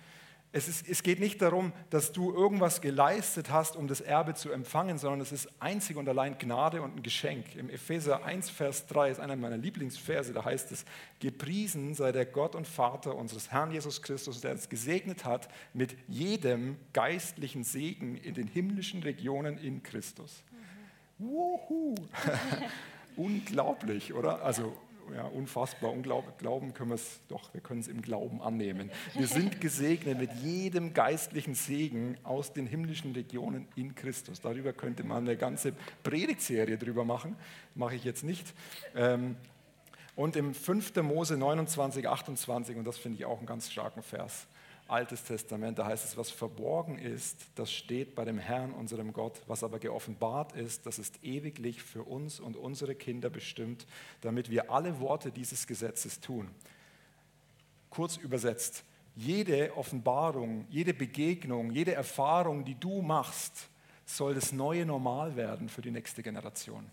Es, 0.54 0.68
ist, 0.68 0.86
es, 0.86 1.02
geht 1.02 1.18
nicht 1.18 1.40
darum, 1.40 1.72
dass 1.88 2.12
du 2.12 2.30
irgendwas 2.30 2.82
geleistet 2.82 3.50
hast, 3.50 3.74
um 3.74 3.88
das 3.88 4.02
Erbe 4.02 4.34
zu 4.34 4.50
empfangen, 4.52 4.98
sondern 4.98 5.22
es 5.22 5.32
ist 5.32 5.48
einzig 5.60 5.96
und 5.96 6.06
allein 6.06 6.36
Gnade 6.36 6.82
und 6.82 6.94
ein 6.94 7.02
Geschenk. 7.02 7.56
Im 7.56 7.70
Epheser 7.70 8.22
1, 8.22 8.50
Vers 8.50 8.86
3 8.88 9.12
ist 9.12 9.18
einer 9.18 9.34
meiner 9.34 9.56
Lieblingsverse, 9.56 10.34
da 10.34 10.44
heißt 10.44 10.70
es, 10.72 10.84
gepriesen 11.20 11.94
sei 11.94 12.12
der 12.12 12.26
Gott 12.26 12.54
und 12.54 12.68
Vater 12.68 13.14
unseres 13.14 13.50
Herrn 13.50 13.70
Jesus 13.70 14.02
Christus, 14.02 14.42
der 14.42 14.52
uns 14.52 14.68
gesegnet 14.68 15.24
hat 15.24 15.48
mit 15.72 15.96
jedem 16.06 16.76
geistlichen 16.92 17.64
Segen 17.64 18.18
in 18.18 18.34
den 18.34 18.46
himmlischen 18.46 19.02
Regionen 19.02 19.56
in 19.56 19.82
Christus. 19.82 20.44
Mhm. 21.18 21.24
Wuhu! 21.24 21.94
unglaublich, 23.16 24.14
oder? 24.14 24.42
Also 24.42 24.76
ja, 25.14 25.24
unfassbar, 25.24 25.90
unglaublich. 25.90 26.36
Glauben 26.38 26.74
können 26.74 26.90
wir 26.90 26.94
es 26.94 27.20
doch, 27.28 27.52
wir 27.52 27.60
können 27.60 27.80
es 27.80 27.88
im 27.88 28.02
Glauben 28.02 28.40
annehmen. 28.40 28.90
Wir 29.14 29.26
sind 29.26 29.60
gesegnet 29.60 30.18
mit 30.18 30.32
jedem 30.34 30.94
geistlichen 30.94 31.54
Segen 31.54 32.16
aus 32.22 32.52
den 32.52 32.66
himmlischen 32.66 33.12
Regionen 33.12 33.68
in 33.76 33.94
Christus. 33.94 34.40
Darüber 34.40 34.72
könnte 34.72 35.04
man 35.04 35.24
eine 35.24 35.36
ganze 35.36 35.74
Predigtserie 36.02 36.78
drüber 36.78 37.04
machen, 37.04 37.36
mache 37.74 37.94
ich 37.94 38.04
jetzt 38.04 38.24
nicht. 38.24 38.54
Ähm, 38.94 39.36
und 40.14 40.36
im 40.36 40.54
5. 40.54 40.94
Mose 41.02 41.36
29, 41.36 42.06
28, 42.06 42.76
und 42.76 42.84
das 42.84 42.98
finde 42.98 43.18
ich 43.18 43.24
auch 43.24 43.38
einen 43.38 43.46
ganz 43.46 43.70
starken 43.70 44.02
Vers, 44.02 44.46
Altes 44.88 45.24
Testament, 45.24 45.78
da 45.78 45.86
heißt 45.86 46.04
es, 46.04 46.16
was 46.16 46.30
verborgen 46.30 46.98
ist, 46.98 47.38
das 47.54 47.72
steht 47.72 48.14
bei 48.14 48.24
dem 48.24 48.38
Herrn, 48.38 48.72
unserem 48.72 49.12
Gott. 49.12 49.40
Was 49.46 49.64
aber 49.64 49.78
geoffenbart 49.78 50.52
ist, 50.52 50.84
das 50.86 50.98
ist 50.98 51.22
ewiglich 51.24 51.82
für 51.82 52.02
uns 52.02 52.40
und 52.40 52.56
unsere 52.56 52.94
Kinder 52.94 53.30
bestimmt, 53.30 53.86
damit 54.20 54.50
wir 54.50 54.70
alle 54.70 55.00
Worte 55.00 55.30
dieses 55.30 55.66
Gesetzes 55.66 56.20
tun. 56.20 56.50
Kurz 57.90 58.16
übersetzt, 58.16 58.84
jede 59.14 59.76
Offenbarung, 59.76 60.66
jede 60.68 60.94
Begegnung, 60.94 61.70
jede 61.70 61.94
Erfahrung, 61.94 62.64
die 62.64 62.74
du 62.74 63.02
machst, 63.02 63.68
soll 64.04 64.34
das 64.34 64.52
neue 64.52 64.84
Normal 64.84 65.36
werden 65.36 65.68
für 65.68 65.82
die 65.82 65.90
nächste 65.90 66.22
Generation. 66.22 66.90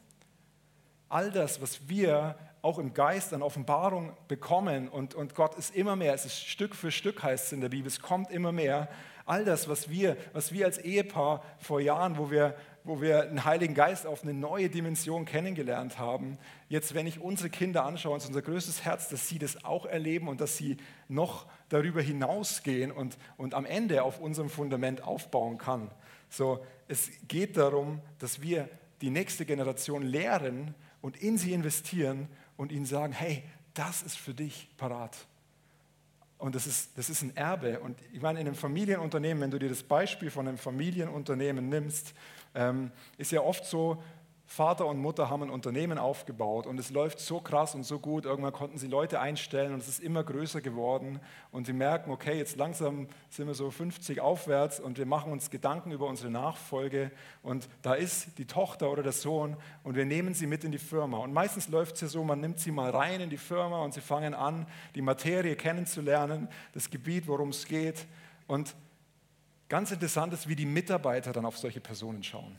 All 1.10 1.32
das, 1.32 1.62
was 1.62 1.88
wir 1.90 2.38
auch 2.62 2.78
im 2.78 2.94
Geist 2.94 3.34
an 3.34 3.42
Offenbarung 3.42 4.14
bekommen 4.28 4.90
und, 4.90 5.16
und 5.16 5.36
Gott 5.36 5.56
ist 5.56 5.76
immer 5.76 5.96
mehr, 5.96 6.14
es 6.14 6.26
ist 6.26 6.46
Stück 6.46 6.76
für 6.76 6.92
Stück 6.92 7.24
heißt 7.24 7.48
es 7.48 7.52
in 7.54 7.62
der 7.62 7.70
Bibel, 7.70 7.88
es 7.88 8.02
kommt 8.02 8.32
immer 8.32 8.52
mehr. 8.52 8.90
All 9.26 9.46
das, 9.46 9.70
was 9.70 9.90
wir, 9.90 10.18
was 10.34 10.52
wir 10.52 10.66
als 10.66 10.80
Ehepaar 10.80 11.44
vor 11.60 11.80
Jahren, 11.80 12.18
wo 12.18 12.32
wir, 12.32 12.56
wo 12.84 13.00
wir 13.00 13.26
den 13.26 13.46
Heiligen 13.46 13.76
Geist 13.76 14.08
auf 14.08 14.24
eine 14.24 14.34
neue 14.34 14.70
Dimension 14.70 15.26
kennengelernt 15.26 16.00
haben, 16.00 16.40
jetzt, 16.68 16.96
wenn 16.96 17.06
ich 17.06 17.22
unsere 17.22 17.52
Kinder 17.52 17.86
anschaue, 17.86 18.18
ist 18.18 18.26
unser 18.26 18.42
größtes 18.42 18.84
Herz, 18.84 19.08
dass 19.08 19.28
sie 19.28 19.38
das 19.38 19.64
auch 19.64 19.86
erleben 19.86 20.28
und 20.28 20.42
dass 20.42 20.58
sie 20.58 20.78
noch 21.08 21.46
darüber 21.70 22.02
hinausgehen 22.02 22.92
und, 22.92 23.20
und 23.38 23.54
am 23.54 23.66
Ende 23.66 24.02
auf 24.04 24.20
unserem 24.20 24.50
Fundament 24.50 25.04
aufbauen 25.04 25.60
kann. 25.60 25.92
So, 26.30 26.66
es 26.88 27.12
geht 27.28 27.56
darum, 27.56 28.02
dass 28.18 28.42
wir 28.42 28.68
die 29.02 29.12
nächste 29.12 29.46
Generation 29.46 30.02
lehren 30.02 30.74
und 31.02 31.18
in 31.18 31.38
sie 31.38 31.54
investieren 31.54 32.28
und 32.60 32.74
ihnen 32.74 32.86
sagen, 32.86 33.14
hey, 33.14 33.42
das 33.74 34.02
ist 34.02 34.18
für 34.18 34.34
dich 34.34 34.68
parat. 34.76 35.16
Und 36.38 36.56
das 36.56 36.68
ist, 36.68 36.98
das 36.98 37.10
ist 37.10 37.22
ein 37.22 37.34
Erbe. 37.38 37.80
Und 37.80 37.98
ich 38.12 38.22
meine, 38.22 38.42
in 38.42 38.48
einem 38.48 38.56
Familienunternehmen, 38.56 39.42
wenn 39.42 39.52
du 39.52 39.60
dir 39.60 39.70
das 39.70 39.82
Beispiel 39.82 40.30
von 40.30 40.46
einem 40.46 40.58
Familienunternehmen 40.58 41.70
nimmst, 41.70 42.14
ähm, 42.54 42.92
ist 43.18 43.32
ja 43.32 43.40
oft 43.40 43.64
so, 43.64 44.04
Vater 44.52 44.88
und 44.88 44.98
Mutter 44.98 45.30
haben 45.30 45.44
ein 45.44 45.52
Unternehmen 45.52 46.00
aufgebaut 46.00 46.66
und 46.66 46.80
es 46.80 46.90
läuft 46.90 47.20
so 47.20 47.40
krass 47.40 47.76
und 47.76 47.84
so 47.84 48.00
gut. 48.00 48.26
Irgendwann 48.26 48.52
konnten 48.52 48.80
sie 48.80 48.88
Leute 48.88 49.20
einstellen 49.20 49.74
und 49.74 49.80
es 49.80 49.88
ist 49.88 50.00
immer 50.00 50.24
größer 50.24 50.60
geworden. 50.60 51.20
Und 51.52 51.68
sie 51.68 51.72
merken, 51.72 52.10
okay, 52.10 52.36
jetzt 52.36 52.56
langsam 52.56 53.08
sind 53.30 53.46
wir 53.46 53.54
so 53.54 53.70
50 53.70 54.22
aufwärts 54.22 54.80
und 54.80 54.98
wir 54.98 55.06
machen 55.06 55.32
uns 55.32 55.52
Gedanken 55.52 55.92
über 55.92 56.08
unsere 56.08 56.32
Nachfolge. 56.32 57.12
Und 57.44 57.70
da 57.84 57.94
ist 57.94 58.40
die 58.40 58.46
Tochter 58.46 58.90
oder 58.90 59.04
der 59.04 59.12
Sohn 59.12 59.56
und 59.84 59.96
wir 59.96 60.06
nehmen 60.06 60.34
sie 60.34 60.48
mit 60.48 60.64
in 60.64 60.72
die 60.72 60.80
Firma. 60.80 61.20
Und 61.20 61.32
meistens 61.32 61.68
läuft 61.68 61.94
es 61.96 62.02
ja 62.02 62.08
so, 62.08 62.24
man 62.24 62.42
nimmt 62.42 62.60
sie 62.60 62.72
mal 62.72 62.90
rein 62.90 63.22
in 63.22 63.30
die 63.30 63.38
Firma 63.38 63.84
und 63.84 63.94
sie 63.94 64.02
fangen 64.02 64.34
an, 64.34 64.66
die 64.96 65.04
Materie 65.04 65.56
kennenzulernen, 65.56 66.48
das 66.74 66.90
Gebiet, 66.90 67.28
worum 67.28 67.50
es 67.50 67.66
geht. 67.66 68.08
Und 68.48 68.76
ganz 69.70 69.92
interessant 69.92 70.34
ist, 70.34 70.48
wie 70.48 70.56
die 70.56 70.66
Mitarbeiter 70.66 71.34
dann 71.34 71.46
auf 71.46 71.60
solche 71.60 71.82
Personen 71.82 72.24
schauen 72.24 72.58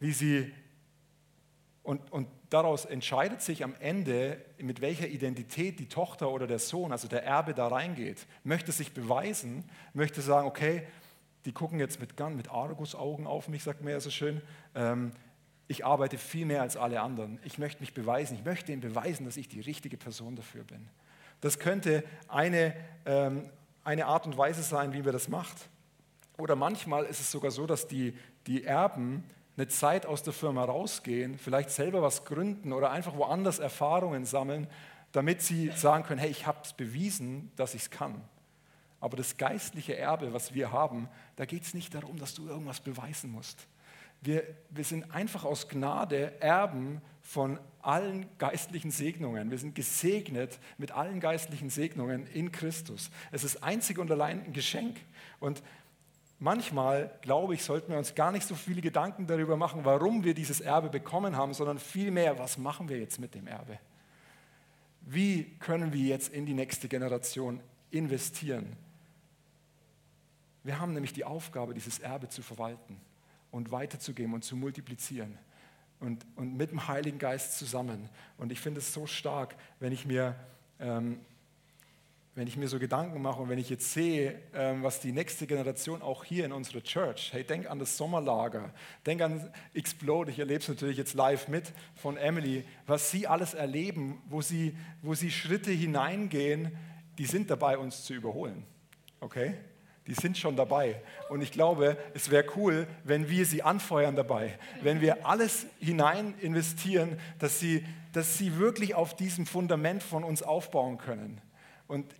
wie 0.00 0.12
sie, 0.12 0.52
und, 1.82 2.12
und 2.12 2.28
daraus 2.50 2.84
entscheidet 2.84 3.42
sich 3.42 3.64
am 3.64 3.74
Ende, 3.80 4.44
mit 4.58 4.80
welcher 4.80 5.08
Identität 5.08 5.78
die 5.78 5.88
Tochter 5.88 6.30
oder 6.30 6.46
der 6.46 6.58
Sohn, 6.58 6.92
also 6.92 7.08
der 7.08 7.24
Erbe, 7.24 7.54
da 7.54 7.68
reingeht. 7.68 8.26
Möchte 8.44 8.72
sich 8.72 8.92
beweisen, 8.92 9.64
möchte 9.94 10.20
sagen, 10.20 10.46
okay, 10.46 10.86
die 11.44 11.52
gucken 11.52 11.80
jetzt 11.80 12.00
mit, 12.00 12.18
mit 12.36 12.50
Argusaugen 12.50 13.26
auf 13.26 13.48
mich, 13.48 13.62
sagt 13.62 13.82
man 13.82 13.92
ja 13.92 14.00
so 14.00 14.10
schön. 14.10 14.42
Ähm, 14.74 15.12
ich 15.66 15.84
arbeite 15.84 16.18
viel 16.18 16.46
mehr 16.46 16.62
als 16.62 16.76
alle 16.76 17.00
anderen. 17.00 17.38
Ich 17.44 17.58
möchte 17.58 17.80
mich 17.80 17.94
beweisen. 17.94 18.36
Ich 18.36 18.44
möchte 18.44 18.72
ihnen 18.72 18.80
beweisen, 18.80 19.26
dass 19.26 19.36
ich 19.36 19.48
die 19.48 19.60
richtige 19.60 19.96
Person 19.96 20.34
dafür 20.34 20.64
bin. 20.64 20.88
Das 21.40 21.58
könnte 21.58 22.04
eine, 22.26 22.74
ähm, 23.06 23.48
eine 23.84 24.06
Art 24.06 24.26
und 24.26 24.36
Weise 24.36 24.62
sein, 24.62 24.92
wie 24.92 25.04
wir 25.04 25.12
das 25.12 25.28
macht. 25.28 25.68
Oder 26.36 26.56
manchmal 26.56 27.04
ist 27.04 27.20
es 27.20 27.30
sogar 27.30 27.50
so, 27.50 27.66
dass 27.66 27.86
die, 27.86 28.16
die 28.46 28.64
Erben 28.64 29.24
eine 29.58 29.68
Zeit 29.68 30.06
aus 30.06 30.22
der 30.22 30.32
Firma 30.32 30.64
rausgehen, 30.64 31.36
vielleicht 31.36 31.70
selber 31.70 32.00
was 32.00 32.24
gründen 32.24 32.72
oder 32.72 32.90
einfach 32.90 33.16
woanders 33.16 33.58
Erfahrungen 33.58 34.24
sammeln, 34.24 34.68
damit 35.12 35.42
sie 35.42 35.72
sagen 35.74 36.04
können, 36.04 36.20
hey, 36.20 36.30
ich 36.30 36.46
habe 36.46 36.60
es 36.62 36.72
bewiesen, 36.72 37.50
dass 37.56 37.74
ich 37.74 37.82
es 37.82 37.90
kann. 37.90 38.22
Aber 39.00 39.16
das 39.16 39.36
geistliche 39.36 39.96
Erbe, 39.96 40.32
was 40.32 40.54
wir 40.54 40.70
haben, 40.70 41.08
da 41.36 41.44
geht 41.44 41.62
es 41.62 41.74
nicht 41.74 41.94
darum, 41.94 42.18
dass 42.18 42.34
du 42.34 42.48
irgendwas 42.48 42.80
beweisen 42.80 43.32
musst. 43.32 43.66
Wir, 44.20 44.42
wir 44.70 44.84
sind 44.84 45.12
einfach 45.12 45.44
aus 45.44 45.68
Gnade 45.68 46.40
Erben 46.40 47.00
von 47.22 47.60
allen 47.82 48.26
geistlichen 48.38 48.90
Segnungen. 48.90 49.50
Wir 49.50 49.58
sind 49.58 49.74
gesegnet 49.74 50.58
mit 50.76 50.92
allen 50.92 51.20
geistlichen 51.20 51.70
Segnungen 51.70 52.26
in 52.26 52.50
Christus. 52.50 53.10
Es 53.30 53.44
ist 53.44 53.62
einzig 53.62 53.98
und 53.98 54.10
allein 54.10 54.44
ein 54.44 54.52
Geschenk. 54.52 54.98
Und 55.38 55.62
Manchmal, 56.40 57.10
glaube 57.20 57.54
ich, 57.54 57.64
sollten 57.64 57.90
wir 57.90 57.98
uns 57.98 58.14
gar 58.14 58.30
nicht 58.30 58.46
so 58.46 58.54
viele 58.54 58.80
Gedanken 58.80 59.26
darüber 59.26 59.56
machen, 59.56 59.84
warum 59.84 60.22
wir 60.22 60.34
dieses 60.34 60.60
Erbe 60.60 60.88
bekommen 60.88 61.36
haben, 61.36 61.52
sondern 61.52 61.78
vielmehr, 61.78 62.38
was 62.38 62.58
machen 62.58 62.88
wir 62.88 62.98
jetzt 62.98 63.18
mit 63.18 63.34
dem 63.34 63.48
Erbe? 63.48 63.78
Wie 65.00 65.56
können 65.58 65.92
wir 65.92 66.04
jetzt 66.04 66.32
in 66.32 66.46
die 66.46 66.54
nächste 66.54 66.86
Generation 66.86 67.60
investieren? 67.90 68.76
Wir 70.62 70.78
haben 70.78 70.92
nämlich 70.92 71.12
die 71.12 71.24
Aufgabe, 71.24 71.74
dieses 71.74 71.98
Erbe 71.98 72.28
zu 72.28 72.42
verwalten 72.42 73.00
und 73.50 73.72
weiterzugeben 73.72 74.34
und 74.34 74.44
zu 74.44 74.54
multiplizieren. 74.54 75.38
Und, 75.98 76.24
und 76.36 76.56
mit 76.56 76.70
dem 76.70 76.86
Heiligen 76.86 77.18
Geist 77.18 77.58
zusammen. 77.58 78.08
Und 78.36 78.52
ich 78.52 78.60
finde 78.60 78.78
es 78.78 78.92
so 78.92 79.06
stark, 79.06 79.56
wenn 79.80 79.90
ich 79.90 80.06
mir 80.06 80.36
ähm, 80.78 81.18
wenn 82.38 82.46
ich 82.46 82.56
mir 82.56 82.68
so 82.68 82.78
Gedanken 82.78 83.20
mache 83.20 83.42
und 83.42 83.48
wenn 83.48 83.58
ich 83.58 83.68
jetzt 83.68 83.92
sehe, 83.92 84.40
ähm, 84.54 84.84
was 84.84 85.00
die 85.00 85.10
nächste 85.10 85.48
Generation 85.48 86.02
auch 86.02 86.22
hier 86.22 86.44
in 86.44 86.52
unserer 86.52 86.80
Church, 86.84 87.32
hey, 87.32 87.42
denk 87.42 87.68
an 87.68 87.80
das 87.80 87.96
Sommerlager, 87.96 88.72
denk 89.04 89.22
an 89.22 89.52
Explode, 89.74 90.30
ich 90.30 90.38
erlebe 90.38 90.60
es 90.60 90.68
natürlich 90.68 90.96
jetzt 90.96 91.14
live 91.14 91.48
mit 91.48 91.72
von 91.96 92.16
Emily, 92.16 92.62
was 92.86 93.10
sie 93.10 93.26
alles 93.26 93.54
erleben, 93.54 94.22
wo 94.28 94.40
sie, 94.40 94.76
wo 95.02 95.14
sie 95.14 95.32
Schritte 95.32 95.72
hineingehen, 95.72 96.70
die 97.18 97.24
sind 97.24 97.50
dabei, 97.50 97.76
uns 97.76 98.04
zu 98.04 98.14
überholen. 98.14 98.62
Okay? 99.18 99.54
Die 100.06 100.14
sind 100.14 100.38
schon 100.38 100.54
dabei. 100.54 101.02
Und 101.30 101.42
ich 101.42 101.50
glaube, 101.50 101.96
es 102.14 102.30
wäre 102.30 102.44
cool, 102.54 102.86
wenn 103.02 103.28
wir 103.28 103.46
sie 103.46 103.64
anfeuern 103.64 104.14
dabei, 104.14 104.60
wenn 104.80 105.00
wir 105.00 105.26
alles 105.26 105.66
hinein 105.80 106.34
investieren, 106.38 107.18
dass 107.40 107.58
sie, 107.58 107.84
dass 108.12 108.38
sie 108.38 108.58
wirklich 108.58 108.94
auf 108.94 109.16
diesem 109.16 109.44
Fundament 109.44 110.04
von 110.04 110.22
uns 110.22 110.44
aufbauen 110.44 110.98
können. 110.98 111.40
Und 111.88 112.14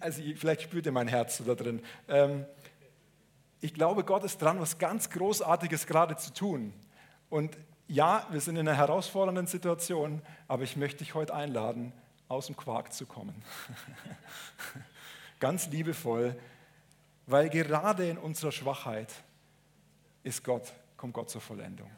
also 0.00 0.22
vielleicht 0.36 0.62
spürt 0.62 0.86
ihr 0.86 0.92
mein 0.92 1.08
Herz 1.08 1.42
da 1.44 1.54
drin. 1.54 1.82
Ähm, 2.08 2.44
ich 3.60 3.74
glaube, 3.74 4.04
Gott 4.04 4.24
ist 4.24 4.40
dran, 4.40 4.60
was 4.60 4.78
ganz 4.78 5.10
Großartiges 5.10 5.86
gerade 5.86 6.16
zu 6.16 6.32
tun. 6.32 6.72
Und 7.28 7.56
ja, 7.88 8.26
wir 8.30 8.40
sind 8.40 8.56
in 8.56 8.68
einer 8.68 8.76
herausfordernden 8.76 9.46
Situation, 9.46 10.22
aber 10.46 10.62
ich 10.62 10.76
möchte 10.76 10.98
dich 10.98 11.14
heute 11.14 11.34
einladen, 11.34 11.92
aus 12.28 12.46
dem 12.46 12.56
Quark 12.56 12.92
zu 12.92 13.06
kommen. 13.06 13.42
ganz 15.40 15.68
liebevoll, 15.68 16.38
weil 17.26 17.48
gerade 17.48 18.08
in 18.08 18.18
unserer 18.18 18.52
Schwachheit 18.52 19.12
ist 20.22 20.44
Gott, 20.44 20.72
kommt 20.96 21.14
Gott 21.14 21.30
zur 21.30 21.40
Vollendung. 21.40 21.90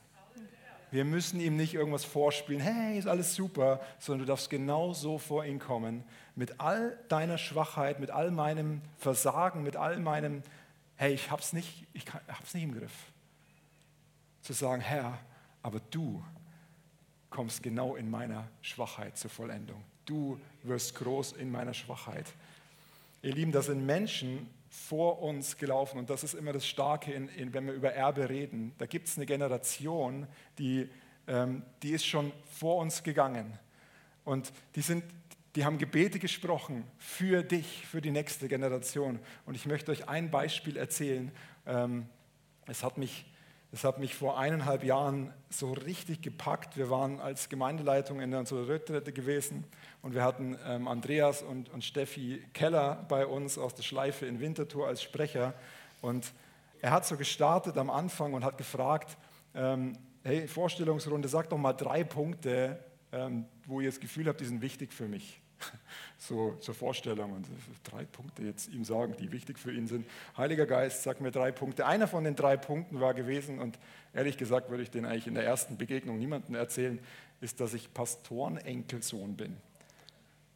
Wir 0.93 1.05
müssen 1.05 1.41
ihm 1.41 1.57
nicht 1.57 1.75
irgendwas 1.75 2.05
vorspielen, 2.05 2.61
hey, 2.61 2.99
ist 2.99 3.07
alles 3.07 3.35
super, 3.35 3.81
sondern 3.99 4.27
du 4.27 4.33
darfst 4.33 4.51
genau 4.51 4.93
so 4.93 5.19
vor 5.19 5.45
ihn 5.45 5.61
kommen, 5.61 6.05
mit 6.41 6.59
all 6.59 6.99
deiner 7.11 7.37
Schwachheit, 7.37 8.01
mit 8.01 8.11
all 8.11 8.31
meinem 8.31 8.81
Versagen, 8.97 9.63
mit 9.63 9.77
all 9.77 9.99
meinem, 9.99 10.43
hey, 10.97 11.13
ich 11.13 11.31
hab's 11.31 11.53
nicht, 11.53 11.87
ich 11.93 12.07
hab's 12.29 12.55
nicht 12.55 12.63
im 12.63 12.73
Griff. 12.73 13.13
Zu 14.41 14.55
sagen, 14.55 14.81
Herr, 14.81 15.19
aber 15.63 15.81
du 15.91 16.25
kommst 17.29 17.63
genau 17.63 17.95
in 17.95 18.09
meiner 18.09 18.49
Schwachheit 18.63 19.19
zur 19.19 19.29
Vollendung. 19.29 19.85
Du 20.07 20.41
wirst 20.63 20.95
groß 20.95 21.33
in 21.33 21.53
meiner 21.53 21.75
Schwachheit. 21.75 22.33
Ihr 23.21 23.35
Lieben, 23.35 23.53
das 23.53 23.67
sind 23.67 23.85
Menschen, 23.85 24.49
vor 24.71 25.21
uns 25.21 25.59
gelaufen. 25.59 25.99
Und 25.99 26.09
das 26.09 26.25
ist 26.25 26.33
immer 26.33 26.55
das 26.55 26.67
Starke, 26.67 27.13
in, 27.13 27.29
in, 27.29 27.53
wenn 27.53 27.67
wir 27.67 27.75
über 27.75 27.93
Erbe 27.93 28.31
reden. 28.31 28.73
Da 28.79 28.87
gibt 28.87 29.09
es 29.09 29.19
eine 29.19 29.27
Generation, 29.27 30.27
die, 30.59 30.89
ähm, 31.29 31.65
die 31.83 31.91
ist 31.91 32.07
schon 32.07 32.33
vor 32.59 32.79
uns 32.79 33.03
gegangen. 33.03 33.59
Und 34.25 34.53
die, 34.75 34.81
sind, 34.81 35.05
die 35.57 35.65
haben 35.65 35.79
Gebete 35.79 36.19
gesprochen 36.19 36.85
für 36.99 37.43
dich, 37.43 37.87
für 37.87 38.01
die 38.01 38.11
nächste 38.11 38.49
Generation. 38.49 39.19
Und 39.47 39.55
ich 39.55 39.67
möchte 39.67 39.91
euch 39.91 40.09
ein 40.09 40.31
Beispiel 40.31 40.77
erzählen. 40.77 41.33
Ähm, 41.67 42.07
es 42.67 42.83
hat 42.83 42.99
mich 42.99 43.27
das 43.73 43.85
hat 43.85 44.01
mich 44.01 44.17
vor 44.17 44.37
eineinhalb 44.37 44.83
Jahren 44.83 45.33
so 45.49 45.73
richtig 45.73 46.23
gepackt. 46.23 46.77
Wir 46.77 46.91
waren 46.91 47.21
als 47.21 47.49
Gemeindeleitung 47.49 48.21
in 48.21 48.35
unserer 48.35 48.67
Rötrette 48.67 49.13
gewesen 49.13 49.65
und 50.03 50.13
wir 50.13 50.25
hatten 50.25 50.59
ähm, 50.67 50.89
Andreas 50.89 51.43
und, 51.43 51.69
und 51.69 51.85
Steffi 51.85 52.43
Keller 52.53 53.07
bei 53.09 53.25
uns 53.25 53.59
aus 53.59 53.77
der 53.77 53.85
Schleife 53.85 54.27
in 54.27 54.41
Winterthur 54.41 54.89
als 54.89 55.05
Sprecher. 55.05 55.55
Und 56.03 56.33
er 56.81 56.91
hat 56.91 57.07
so 57.07 57.17
gestartet 57.17 57.79
am 57.79 57.91
Anfang 57.91 58.33
und 58.33 58.45
hat 58.45 58.59
gefragt, 58.59 59.17
ähm, 59.55 59.97
hey, 60.25 60.49
Vorstellungsrunde, 60.49 61.29
sag 61.29 61.49
doch 61.49 61.59
mal 61.59 61.73
drei 61.73 62.03
Punkte, 62.03 62.77
ähm, 63.13 63.47
wo 63.67 63.81
ihr 63.81 63.89
das 63.89 64.01
Gefühl 64.01 64.27
habt, 64.29 64.41
die 64.41 64.45
sind 64.45 64.63
wichtig 64.63 64.93
für 64.93 65.09
mich. 65.09 65.41
so 66.19 66.53
zur 66.55 66.75
Vorstellung 66.75 67.33
und 67.33 67.47
drei 67.85 68.05
Punkte 68.05 68.43
jetzt 68.43 68.69
ihm 68.69 68.85
sagen, 68.85 69.15
die 69.19 69.33
wichtig 69.33 69.59
für 69.59 69.73
ihn 69.73 69.87
sind. 69.87 70.07
Heiliger 70.37 70.67
Geist, 70.67 71.03
sag 71.03 71.21
mir 71.21 71.31
drei 71.31 71.53
Punkte. 71.53 71.87
Einer 71.87 72.09
von 72.09 72.25
den 72.25 72.37
drei 72.37 72.57
Punkten 72.57 73.01
war 73.01 73.15
gewesen 73.15 73.59
und 73.59 73.79
ehrlich 74.15 74.39
gesagt 74.39 74.71
würde 74.71 74.83
ich 74.83 74.91
den 74.91 75.05
eigentlich 75.05 75.27
in 75.27 75.35
der 75.35 75.45
ersten 75.45 75.77
Begegnung 75.77 76.19
niemandem 76.19 76.55
erzählen, 76.55 76.99
ist, 77.41 77.61
dass 77.61 77.75
ich 77.75 77.93
Pastorenenkelsohn 77.95 79.37
bin. 79.37 79.57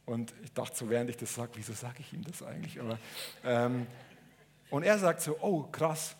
Und 0.05 0.33
ich 0.43 0.53
dachte 0.53 0.75
so, 0.77 0.89
während 0.89 1.09
ich 1.09 1.17
das 1.17 1.33
sage, 1.33 1.51
wieso 1.55 1.73
sage 1.73 1.97
ich 1.99 2.13
ihm 2.13 2.23
das 2.23 2.43
eigentlich? 2.43 2.79
Aber, 2.79 2.99
ähm, 3.43 3.87
und 4.69 4.83
er 4.83 4.99
sagt 4.99 5.21
so, 5.21 5.37
oh 5.41 5.63
krass, 5.63 6.15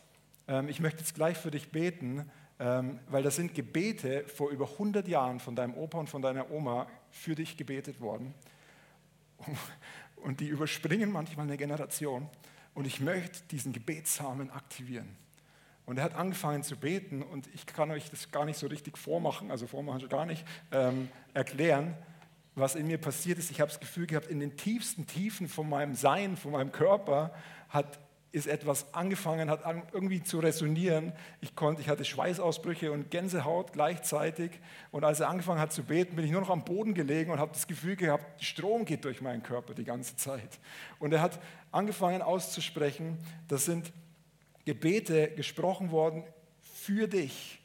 ähm, 0.47 0.69
ich 0.69 0.79
möchte 0.79 0.99
jetzt 0.99 1.13
gleich 1.13 1.37
für 1.37 1.51
dich 1.51 1.71
beten, 1.71 2.29
weil 2.57 3.23
das 3.23 3.35
sind 3.35 3.53
Gebete 3.53 4.25
vor 4.27 4.49
über 4.49 4.69
100 4.71 5.07
Jahren 5.07 5.39
von 5.39 5.55
deinem 5.55 5.73
Opa 5.73 5.99
und 5.99 6.09
von 6.09 6.21
deiner 6.21 6.49
Oma 6.51 6.87
für 7.09 7.35
dich 7.35 7.57
gebetet 7.57 7.99
worden. 7.99 8.33
Und 10.15 10.39
die 10.39 10.47
überspringen 10.47 11.11
manchmal 11.11 11.45
eine 11.45 11.57
Generation. 11.57 12.29
Und 12.73 12.87
ich 12.87 12.99
möchte 12.99 13.43
diesen 13.51 13.73
Gebetssamen 13.73 14.51
aktivieren. 14.51 15.17
Und 15.85 15.97
er 15.97 16.05
hat 16.05 16.15
angefangen 16.15 16.63
zu 16.63 16.77
beten 16.77 17.21
und 17.21 17.47
ich 17.53 17.65
kann 17.67 17.91
euch 17.91 18.09
das 18.09 18.31
gar 18.31 18.45
nicht 18.45 18.57
so 18.57 18.67
richtig 18.67 18.97
vormachen, 18.97 19.51
also 19.51 19.67
vormachen 19.67 19.99
schon 19.99 20.09
gar 20.09 20.25
nicht, 20.25 20.43
ähm, 20.71 21.09
erklären, 21.33 21.95
was 22.55 22.75
in 22.75 22.87
mir 22.87 22.97
passiert 22.97 23.37
ist. 23.37 23.51
Ich 23.51 23.61
habe 23.61 23.69
das 23.69 23.79
Gefühl 23.79 24.07
gehabt, 24.07 24.27
in 24.27 24.39
den 24.39 24.57
tiefsten 24.57 25.05
Tiefen 25.05 25.47
von 25.47 25.69
meinem 25.69 25.93
Sein, 25.93 26.37
von 26.37 26.53
meinem 26.53 26.71
Körper 26.71 27.33
hat 27.69 27.99
ist 28.35 28.47
etwas 28.47 28.93
angefangen, 28.93 29.49
hat 29.49 29.61
irgendwie 29.93 30.21
zu 30.21 30.39
resonieren. 30.39 31.13
Ich, 31.39 31.55
konnte, 31.55 31.81
ich 31.81 31.87
hatte 31.87 32.03
Schweißausbrüche 32.03 32.91
und 32.91 33.09
Gänsehaut 33.09 33.71
gleichzeitig. 33.71 34.51
Und 34.91 35.05
als 35.05 35.21
er 35.21 35.29
angefangen 35.29 35.61
hat 35.61 35.71
zu 35.71 35.83
beten, 35.83 36.17
bin 36.17 36.25
ich 36.25 36.31
nur 36.31 36.41
noch 36.41 36.49
am 36.49 36.65
Boden 36.65 36.93
gelegen 36.93 37.31
und 37.31 37.39
habe 37.39 37.53
das 37.53 37.65
Gefühl 37.65 37.95
gehabt, 37.95 38.43
Strom 38.43 38.83
geht 38.83 39.05
durch 39.05 39.21
meinen 39.21 39.41
Körper 39.41 39.73
die 39.73 39.85
ganze 39.85 40.17
Zeit. 40.17 40.59
Und 40.99 41.13
er 41.13 41.21
hat 41.21 41.39
angefangen 41.71 42.21
auszusprechen, 42.21 43.17
das 43.47 43.63
sind 43.63 43.93
Gebete 44.65 45.29
gesprochen 45.29 45.91
worden 45.91 46.25
für 46.59 47.07
dich, 47.07 47.61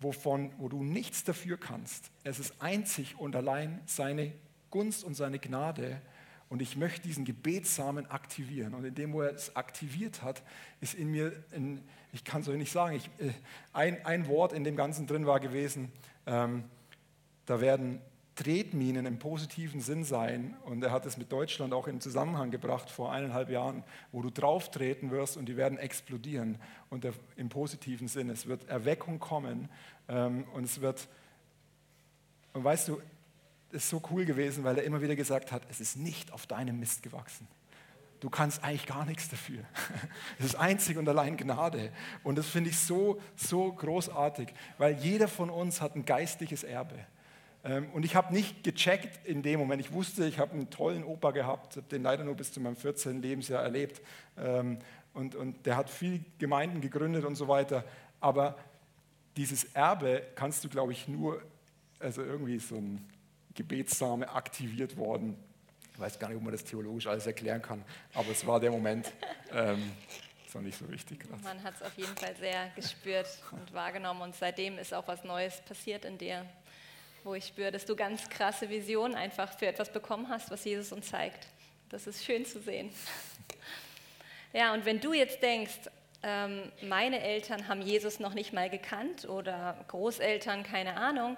wovon, 0.00 0.50
wo 0.56 0.70
du 0.70 0.82
nichts 0.82 1.24
dafür 1.24 1.58
kannst. 1.58 2.10
Es 2.22 2.38
ist 2.38 2.54
einzig 2.58 3.16
und 3.18 3.36
allein 3.36 3.82
seine 3.84 4.32
Gunst 4.70 5.04
und 5.04 5.14
seine 5.14 5.38
Gnade, 5.38 6.00
und 6.48 6.62
ich 6.62 6.76
möchte 6.76 7.02
diesen 7.02 7.24
Gebetssamen 7.24 8.10
aktivieren. 8.10 8.74
Und 8.74 8.84
in 8.84 8.94
dem, 8.94 9.12
wo 9.12 9.22
er 9.22 9.34
es 9.34 9.56
aktiviert 9.56 10.22
hat, 10.22 10.42
ist 10.80 10.94
in 10.94 11.10
mir, 11.10 11.32
ein, 11.52 11.80
ich 12.12 12.24
kann 12.24 12.42
es 12.42 12.48
euch 12.48 12.58
nicht 12.58 12.72
sagen, 12.72 12.96
ich, 12.96 13.10
äh, 13.18 13.32
ein, 13.72 14.04
ein 14.04 14.28
Wort 14.28 14.52
in 14.52 14.64
dem 14.64 14.76
Ganzen 14.76 15.06
drin 15.06 15.26
war 15.26 15.40
gewesen, 15.40 15.90
ähm, 16.26 16.64
da 17.46 17.60
werden 17.60 18.00
Tretminen 18.34 19.06
im 19.06 19.18
positiven 19.18 19.80
Sinn 19.80 20.04
sein. 20.04 20.56
Und 20.64 20.82
er 20.82 20.90
hat 20.90 21.06
es 21.06 21.16
mit 21.16 21.30
Deutschland 21.30 21.72
auch 21.72 21.86
in 21.86 22.00
Zusammenhang 22.00 22.50
gebracht 22.50 22.90
vor 22.90 23.12
eineinhalb 23.12 23.48
Jahren, 23.48 23.84
wo 24.12 24.22
du 24.22 24.30
drauf 24.30 24.70
treten 24.70 25.10
wirst 25.10 25.36
und 25.36 25.46
die 25.46 25.56
werden 25.56 25.78
explodieren. 25.78 26.58
Und 26.90 27.04
der, 27.04 27.12
im 27.36 27.48
positiven 27.48 28.08
Sinn, 28.08 28.30
es 28.30 28.46
wird 28.46 28.68
Erweckung 28.68 29.18
kommen 29.18 29.68
ähm, 30.08 30.44
und 30.52 30.64
es 30.64 30.80
wird, 30.80 31.08
und 32.52 32.64
weißt 32.64 32.88
du, 32.88 33.00
ist 33.74 33.88
so 33.88 34.00
cool 34.10 34.24
gewesen, 34.24 34.64
weil 34.64 34.78
er 34.78 34.84
immer 34.84 35.02
wieder 35.02 35.16
gesagt 35.16 35.52
hat, 35.52 35.62
es 35.68 35.80
ist 35.80 35.96
nicht 35.96 36.32
auf 36.32 36.46
deinem 36.46 36.80
Mist 36.80 37.02
gewachsen. 37.02 37.46
Du 38.20 38.30
kannst 38.30 38.64
eigentlich 38.64 38.86
gar 38.86 39.04
nichts 39.04 39.28
dafür. 39.28 39.64
Es 40.38 40.46
ist 40.46 40.54
einzig 40.54 40.96
und 40.96 41.08
allein 41.08 41.36
Gnade. 41.36 41.92
Und 42.22 42.38
das 42.38 42.48
finde 42.48 42.70
ich 42.70 42.78
so, 42.78 43.20
so 43.36 43.70
großartig, 43.72 44.48
weil 44.78 44.94
jeder 44.94 45.28
von 45.28 45.50
uns 45.50 45.80
hat 45.80 45.94
ein 45.94 46.06
geistliches 46.06 46.64
Erbe. 46.64 46.94
Ähm, 47.64 47.90
und 47.92 48.04
ich 48.04 48.16
habe 48.16 48.32
nicht 48.32 48.64
gecheckt 48.64 49.26
in 49.26 49.42
dem 49.42 49.60
Moment. 49.60 49.80
Ich 49.80 49.92
wusste, 49.92 50.26
ich 50.26 50.38
habe 50.38 50.52
einen 50.52 50.70
tollen 50.70 51.04
Opa 51.04 51.32
gehabt, 51.32 51.76
habe 51.76 51.86
den 51.88 52.02
leider 52.02 52.24
nur 52.24 52.34
bis 52.34 52.52
zu 52.52 52.60
meinem 52.60 52.76
14. 52.76 53.20
Lebensjahr 53.20 53.62
erlebt. 53.62 54.00
Ähm, 54.38 54.78
und, 55.12 55.34
und 55.34 55.66
der 55.66 55.76
hat 55.76 55.90
viele 55.90 56.20
Gemeinden 56.38 56.80
gegründet 56.80 57.24
und 57.24 57.36
so 57.36 57.46
weiter. 57.48 57.84
Aber 58.20 58.56
dieses 59.36 59.64
Erbe 59.74 60.22
kannst 60.34 60.64
du, 60.64 60.68
glaube 60.68 60.92
ich, 60.92 61.08
nur, 61.08 61.42
also 61.98 62.22
irgendwie 62.22 62.58
so 62.58 62.76
ein 62.76 63.06
Gebetssame 63.54 64.28
aktiviert 64.28 64.96
worden. 64.96 65.36
Ich 65.92 66.00
weiß 66.00 66.18
gar 66.18 66.28
nicht, 66.28 66.36
ob 66.36 66.42
man 66.42 66.52
das 66.52 66.64
theologisch 66.64 67.06
alles 67.06 67.26
erklären 67.26 67.62
kann, 67.62 67.84
aber 68.14 68.30
es 68.30 68.46
war 68.46 68.60
der 68.60 68.70
Moment. 68.70 69.12
Ähm, 69.56 69.92
ist 70.44 70.52
noch 70.52 70.62
nicht 70.62 70.76
so 70.76 70.90
wichtig. 70.90 71.20
Grad. 71.20 71.40
Man 71.44 71.62
hat 71.62 71.74
es 71.76 71.82
auf 71.82 71.96
jeden 71.96 72.16
Fall 72.16 72.34
sehr 72.34 72.70
gespürt 72.74 73.28
und 73.52 73.72
wahrgenommen 73.72 74.22
und 74.22 74.34
seitdem 74.34 74.78
ist 74.78 74.92
auch 74.92 75.06
was 75.06 75.22
Neues 75.22 75.60
passiert 75.60 76.04
in 76.04 76.18
dir, 76.18 76.44
wo 77.22 77.34
ich 77.34 77.46
spüre, 77.46 77.70
dass 77.70 77.86
du 77.86 77.94
ganz 77.94 78.28
krasse 78.28 78.68
Visionen 78.68 79.14
einfach 79.14 79.56
für 79.56 79.66
etwas 79.66 79.92
bekommen 79.92 80.28
hast, 80.28 80.50
was 80.50 80.64
Jesus 80.64 80.90
uns 80.90 81.06
zeigt. 81.06 81.46
Das 81.88 82.08
ist 82.08 82.24
schön 82.24 82.44
zu 82.44 82.60
sehen. 82.60 82.90
Ja, 84.52 84.72
und 84.72 84.84
wenn 84.84 85.00
du 85.00 85.12
jetzt 85.12 85.42
denkst, 85.42 85.90
ähm, 86.22 86.70
meine 86.82 87.20
Eltern 87.20 87.66
haben 87.66 87.82
Jesus 87.82 88.20
noch 88.20 88.34
nicht 88.34 88.52
mal 88.52 88.70
gekannt 88.70 89.28
oder 89.28 89.84
Großeltern, 89.88 90.62
keine 90.62 90.96
Ahnung, 90.96 91.36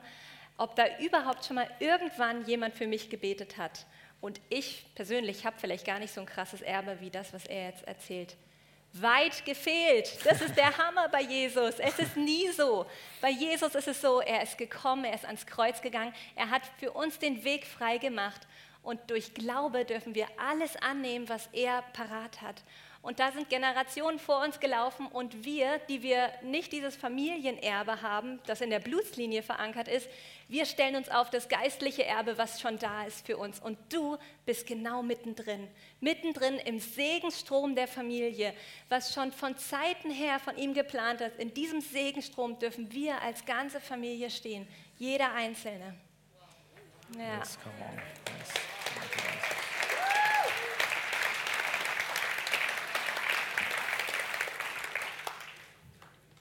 ob 0.59 0.77
da 0.77 0.85
überhaupt 0.99 1.45
schon 1.45 1.57
mal 1.57 1.71
irgendwann 1.81 2.45
jemand 2.47 2.75
für 2.75 2.87
mich 2.87 3.11
gebetet 3.11 3.57
hat. 3.57 3.87
Und 4.21 4.41
ich 4.49 4.87
persönlich 4.95 5.45
habe 5.45 5.57
vielleicht 5.59 5.87
gar 5.87 5.99
nicht 5.99 6.13
so 6.13 6.21
ein 6.21 6.27
krasses 6.27 6.63
Erbe 6.63 7.01
wie 7.01 7.11
das, 7.11 7.33
was 7.33 7.45
er 7.47 7.69
jetzt 7.69 7.87
erzählt. 7.87 8.37
weit 8.93 9.45
gefehlt. 9.45 10.19
Das 10.25 10.41
ist 10.41 10.57
der 10.57 10.77
Hammer 10.79 11.09
bei 11.09 11.23
Jesus. 11.23 11.79
Es 11.79 11.99
ist 11.99 12.17
nie 12.17 12.49
so. 12.51 12.87
Bei 13.21 13.31
Jesus 13.31 13.75
ist 13.75 13.89
es 13.89 14.01
so, 14.01 14.21
er 14.21 14.43
ist 14.43 14.57
gekommen, 14.57 15.05
er 15.05 15.15
ist 15.15 15.25
ans 15.25 15.47
Kreuz 15.47 15.83
gegangen, 15.83 16.15
er 16.35 16.51
hat 16.51 16.63
für 16.79 16.93
uns 16.93 17.19
den 17.19 17.45
Weg 17.45 17.67
frei 17.67 17.99
gemacht 17.99 18.47
und 18.83 19.01
durch 19.11 19.35
Glaube 19.35 19.85
dürfen 19.85 20.15
wir 20.15 20.29
alles 20.39 20.77
annehmen, 20.77 21.29
was 21.29 21.49
er 21.53 21.83
parat 21.93 22.41
hat. 22.41 22.63
Und 23.03 23.21
da 23.21 23.31
sind 23.31 23.49
Generationen 23.49 24.19
vor 24.19 24.43
uns 24.43 24.59
gelaufen 24.59 25.07
und 25.07 25.45
wir, 25.45 25.79
die 25.89 26.03
wir 26.03 26.31
nicht 26.43 26.73
dieses 26.73 26.97
Familienerbe 26.97 28.03
haben, 28.03 28.41
das 28.47 28.61
in 28.61 28.71
der 28.71 28.81
Blutslinie 28.81 29.43
verankert 29.43 29.87
ist, 29.87 30.09
wir 30.49 30.65
stellen 30.65 30.97
uns 30.97 31.09
auf 31.09 31.31
das 31.31 31.49
geistliche 31.49 32.05
Erbe, 32.05 32.39
was 32.39 32.61
schon 32.61 32.79
da 32.79 33.05
ist 33.05 33.27
für 33.27 33.37
uns. 33.37 33.61
Und 33.61 33.79
du 33.93 34.17
bist 34.45 34.67
genau 34.67 35.03
mittendrin, 35.03 35.69
mittendrin 36.01 36.59
im 36.59 36.79
Segenstrom 36.79 37.75
der 37.75 37.89
Familie, 37.89 38.55
was 38.89 39.13
schon 39.13 39.33
von 39.33 39.57
Zeiten 39.57 40.11
her 40.11 40.39
von 40.39 40.57
ihm 40.57 40.75
geplant 40.75 41.21
ist. 41.21 41.39
In 41.39 41.53
diesem 41.53 41.81
Segenstrom 41.81 42.59
dürfen 42.59 42.93
wir 42.93 43.21
als 43.23 43.45
ganze 43.45 43.81
Familie 43.81 44.31
stehen, 44.31 44.67
jeder 44.99 45.33
Einzelne. 45.33 45.95
Ja. 47.17 47.39
Yes, 47.39 47.59
come 47.63 47.75
on. 47.81 47.97
Yes. 48.39 48.77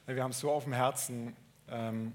Wir 0.07 0.21
haben 0.21 0.31
es 0.31 0.39
so 0.39 0.51
auf 0.51 0.65
dem 0.65 0.73
Herzen, 0.73 1.35
ähm, 1.67 2.13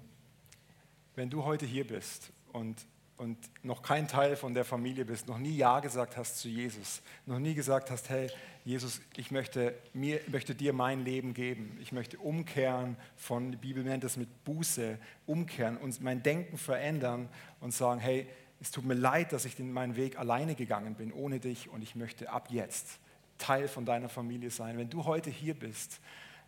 wenn 1.16 1.29
du 1.29 1.44
heute 1.44 1.66
hier 1.66 1.85
bist 1.85 2.33
und, 2.53 2.87
und 3.16 3.37
noch 3.64 3.83
kein 3.83 4.07
Teil 4.07 4.37
von 4.37 4.55
der 4.55 4.64
Familie 4.64 5.05
bist, 5.05 5.26
noch 5.26 5.38
nie 5.38 5.57
Ja 5.57 5.81
gesagt 5.81 6.16
hast 6.16 6.38
zu 6.38 6.48
Jesus, 6.48 7.03
noch 7.26 7.40
nie 7.40 7.53
gesagt 7.53 7.90
hast, 7.90 8.09
hey 8.09 8.31
Jesus, 8.64 9.00
ich 9.16 9.33
möchte, 9.33 9.74
mir, 9.92 10.20
möchte 10.29 10.55
dir 10.55 10.72
mein 10.72 11.05
Leben 11.05 11.35
geben, 11.35 11.76
ich 11.81 11.90
möchte 11.90 12.16
umkehren 12.18 12.96
von, 13.16 13.50
die 13.50 13.59
Bibel 13.59 13.83
nennt 13.83 14.05
es 14.05 14.16
mit 14.16 14.44
Buße, 14.44 14.96
umkehren 15.26 15.76
und 15.76 16.00
mein 16.00 16.22
Denken 16.22 16.59
verändern 16.59 17.29
und 17.59 17.74
sagen, 17.74 17.98
hey, 17.98 18.29
es 18.61 18.70
tut 18.70 18.85
mir 18.85 18.94
leid, 18.94 19.33
dass 19.33 19.46
ich 19.46 19.57
den, 19.57 19.72
meinen 19.72 19.96
Weg 19.96 20.16
alleine 20.16 20.55
gegangen 20.55 20.94
bin, 20.94 21.12
ohne 21.12 21.40
dich 21.40 21.68
und 21.68 21.83
ich 21.83 21.96
möchte 21.96 22.31
ab 22.31 22.50
jetzt 22.53 23.00
Teil 23.38 23.66
von 23.66 23.85
deiner 23.85 24.09
Familie 24.09 24.50
sein. 24.50 24.79
Wenn 24.79 24.90
du 24.90 25.07
heute 25.07 25.31
hier 25.31 25.55
bist, 25.55 25.98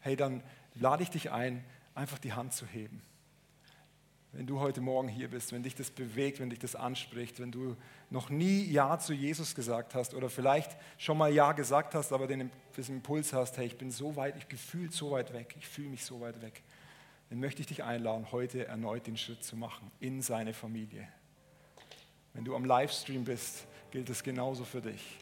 hey, 0.02 0.14
dann 0.14 0.40
lade 0.74 1.02
ich 1.02 1.10
dich 1.10 1.30
ein, 1.30 1.64
einfach 1.94 2.18
die 2.18 2.32
Hand 2.32 2.52
zu 2.52 2.66
heben. 2.66 3.02
Wenn 4.34 4.46
du 4.46 4.60
heute 4.60 4.80
Morgen 4.80 5.08
hier 5.08 5.28
bist, 5.28 5.52
wenn 5.52 5.62
dich 5.62 5.74
das 5.74 5.90
bewegt, 5.90 6.40
wenn 6.40 6.48
dich 6.48 6.58
das 6.58 6.74
anspricht, 6.74 7.38
wenn 7.38 7.52
du 7.52 7.76
noch 8.08 8.30
nie 8.30 8.64
Ja 8.64 8.98
zu 8.98 9.12
Jesus 9.12 9.54
gesagt 9.54 9.94
hast 9.94 10.14
oder 10.14 10.30
vielleicht 10.30 10.74
schon 10.96 11.18
mal 11.18 11.30
Ja 11.30 11.52
gesagt 11.52 11.94
hast, 11.94 12.12
aber 12.12 12.26
den 12.26 12.50
Impuls 12.88 13.34
hast, 13.34 13.58
hey, 13.58 13.66
ich 13.66 13.76
bin 13.76 13.90
so 13.90 14.16
weit, 14.16 14.36
ich 14.38 14.48
gefühlt 14.48 14.94
so 14.94 15.10
weit 15.10 15.34
weg, 15.34 15.54
ich 15.58 15.68
fühle 15.68 15.90
mich 15.90 16.06
so 16.06 16.22
weit 16.22 16.40
weg, 16.40 16.62
dann 17.28 17.40
möchte 17.40 17.60
ich 17.60 17.66
dich 17.66 17.84
einladen, 17.84 18.32
heute 18.32 18.66
erneut 18.66 19.06
den 19.06 19.18
Schritt 19.18 19.44
zu 19.44 19.54
machen 19.54 19.90
in 20.00 20.22
seine 20.22 20.54
Familie. 20.54 21.06
Wenn 22.32 22.46
du 22.46 22.56
am 22.56 22.64
Livestream 22.64 23.24
bist, 23.24 23.66
gilt 23.90 24.08
es 24.08 24.22
genauso 24.22 24.64
für 24.64 24.80
dich. 24.80 25.18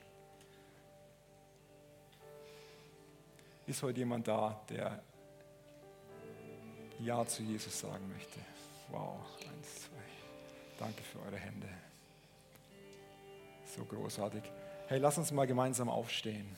Ist 3.66 3.82
heute 3.82 3.98
jemand 3.98 4.28
da, 4.28 4.60
der 4.68 5.02
ja 7.04 7.24
zu 7.26 7.42
Jesus 7.42 7.80
sagen 7.80 8.08
möchte. 8.12 8.40
Wow, 8.90 9.16
eins, 9.38 9.82
zwei. 9.82 10.78
Danke 10.78 11.02
für 11.02 11.20
eure 11.20 11.36
Hände. 11.36 11.68
So 13.76 13.84
großartig. 13.84 14.42
Hey, 14.88 14.98
lass 14.98 15.18
uns 15.18 15.30
mal 15.30 15.46
gemeinsam 15.46 15.88
aufstehen. 15.88 16.56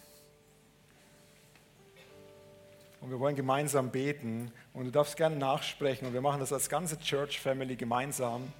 Und 3.00 3.10
wir 3.10 3.18
wollen 3.18 3.36
gemeinsam 3.36 3.90
beten. 3.90 4.52
Und 4.72 4.86
du 4.86 4.90
darfst 4.90 5.16
gerne 5.16 5.36
nachsprechen. 5.36 6.06
Und 6.06 6.14
wir 6.14 6.20
machen 6.20 6.40
das 6.40 6.52
als 6.52 6.68
ganze 6.68 6.98
Church 6.98 7.40
Family 7.40 7.76
gemeinsam. 7.76 8.52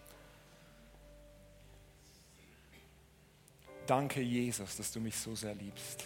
Danke, 3.87 4.21
Jesus, 4.21 4.77
dass 4.77 4.93
du 4.93 5.01
mich 5.01 5.17
so 5.17 5.35
sehr 5.35 5.55
liebst. 5.55 6.05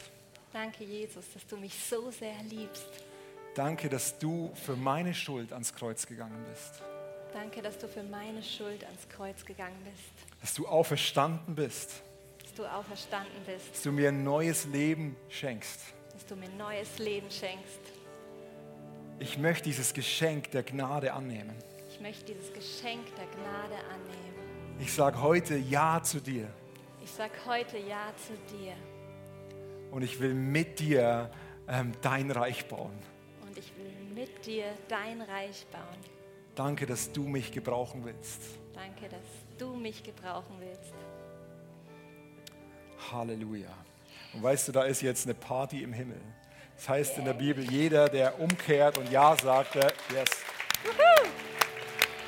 Danke, 0.53 0.85
Jesus, 0.85 1.25
dass 1.33 1.47
du 1.47 1.57
mich 1.57 1.75
so 1.75 2.11
sehr 2.11 2.43
liebst. 2.45 2.89
Danke, 3.57 3.89
dass 3.89 4.19
du 4.19 4.53
für 4.55 4.77
meine 4.77 5.15
Schuld 5.15 5.51
ans 5.55 5.73
Kreuz 5.73 6.07
gegangen 6.07 6.45
bist. 6.51 6.83
Danke, 7.33 7.63
dass 7.63 7.79
du 7.79 7.89
für 7.89 8.03
meine 8.03 8.43
Schuld 8.43 8.85
ans 8.85 9.09
Kreuz 9.09 9.47
gegangen 9.47 9.79
bist. 9.83 10.43
Dass 10.43 10.53
du 10.53 10.69
auferstanden 10.69 11.55
bist. 11.55 12.03
Dass 12.43 12.53
du 12.53 12.67
auferstanden 12.67 13.43
bist. 13.47 13.71
Dass 13.73 13.83
du 13.83 13.93
mir 13.93 14.11
ein 14.11 14.23
neues 14.23 14.67
Leben 14.67 15.17
schenkst. 15.31 15.81
Dass 16.13 16.27
du 16.27 16.37
mir 16.37 16.51
ein 16.51 16.57
neues 16.59 16.99
Leben 16.99 17.31
schenkst. 17.31 17.81
Ich 19.21 19.39
möchte 19.39 19.65
dieses 19.65 19.95
Geschenk 19.95 20.51
der 20.51 20.63
Gnade 20.63 21.15
annehmen. 21.15 21.57
Ich 21.89 21.99
möchte 21.99 22.35
dieses 22.35 22.53
Geschenk 22.53 23.07
der 23.17 23.25
Gnade 23.25 23.83
annehmen. 23.91 24.81
Ich 24.81 24.93
sage 24.93 25.23
heute 25.23 25.57
Ja 25.57 26.03
zu 26.03 26.21
dir. 26.21 26.47
Ich 27.03 27.11
sage 27.11 27.33
heute 27.47 27.79
Ja 27.79 28.13
zu 28.19 28.35
dir. 28.55 28.75
Und 29.93 30.03
ich 30.03 30.21
will 30.21 30.35
mit 30.35 30.79
dir 30.79 31.31
ähm, 31.69 31.93
dein 32.03 32.31
Reich 32.31 32.67
bauen 32.67 33.16
mit 34.17 34.47
dir 34.47 34.65
dein 34.89 35.21
Reich 35.21 35.67
bauen. 35.71 36.01
Danke, 36.55 36.87
dass 36.87 37.13
du 37.13 37.25
mich 37.25 37.53
gebrauchen 37.53 38.03
willst. 38.03 38.41
Danke, 38.73 39.11
dass 39.11 39.21
du 39.59 39.75
mich 39.75 40.03
gebrauchen 40.03 40.57
willst. 40.59 40.95
Halleluja. 43.13 43.69
Und 44.33 44.43
weißt 44.43 44.69
du, 44.69 44.73
da 44.73 44.85
ist 44.85 45.03
jetzt 45.03 45.27
eine 45.27 45.35
Party 45.35 45.83
im 45.83 45.93
Himmel. 45.93 46.21
Das 46.77 46.89
heißt 46.89 47.19
in 47.19 47.27
der 47.27 47.35
Bibel, 47.35 47.71
jeder, 47.71 48.09
der 48.09 48.41
umkehrt 48.41 48.97
und 48.97 49.11
Ja 49.11 49.37
sagte, 49.37 49.81
yes. 50.11 50.31
Juhu. 50.83 51.31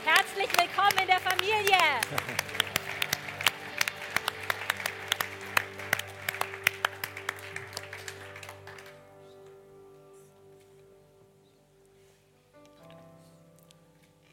Herzlich 0.04 0.50
willkommen 0.58 0.98
in 1.00 1.06
der 1.06 1.20
Familie. 1.20 1.78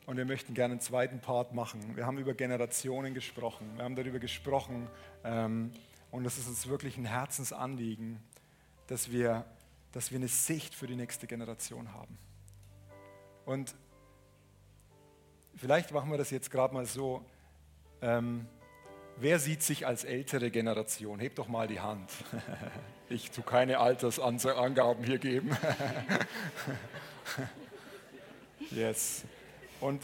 Und 0.06 0.18
wir 0.18 0.26
möchten 0.26 0.54
gerne 0.54 0.74
einen 0.74 0.82
zweiten 0.82 1.20
Part 1.20 1.54
machen. 1.54 1.96
Wir 1.96 2.06
haben 2.06 2.20
über 2.20 2.36
Generationen 2.36 3.14
gesprochen. 3.14 3.72
Wir 3.76 3.84
haben 3.84 3.96
darüber 3.96 4.20
gesprochen. 4.20 4.88
Ähm, 5.24 5.72
und 6.12 6.26
es 6.26 6.38
ist 6.38 6.48
uns 6.48 6.68
wirklich 6.68 6.98
ein 6.98 7.06
Herzensanliegen, 7.06 8.20
dass 8.88 9.12
wir, 9.12 9.46
dass 9.92 10.12
wir 10.12 10.18
eine 10.18 10.28
Sicht 10.28 10.76
für 10.76 10.86
die 10.86 10.96
nächste 10.96 11.26
Generation 11.26 11.92
haben. 11.94 12.18
Und 13.46 13.76
vielleicht 15.56 15.92
machen 15.92 16.12
wir 16.12 16.18
das 16.18 16.30
jetzt 16.30 16.52
gerade 16.52 16.74
mal 16.74 16.86
so. 16.86 17.26
Ähm, 18.02 18.46
wer 19.18 19.40
sieht 19.40 19.64
sich 19.64 19.88
als 19.88 20.04
ältere 20.04 20.52
Generation? 20.52 21.20
Hebt 21.20 21.40
doch 21.40 21.48
mal 21.48 21.68
die 21.68 21.80
Hand. 21.80 22.12
Ich 23.08 23.30
tue 23.30 23.44
keine 23.44 23.78
Altersangaben 23.78 25.04
hier 25.04 25.20
geben. 25.20 25.56
Yes. 28.72 29.26
Und 29.86 30.02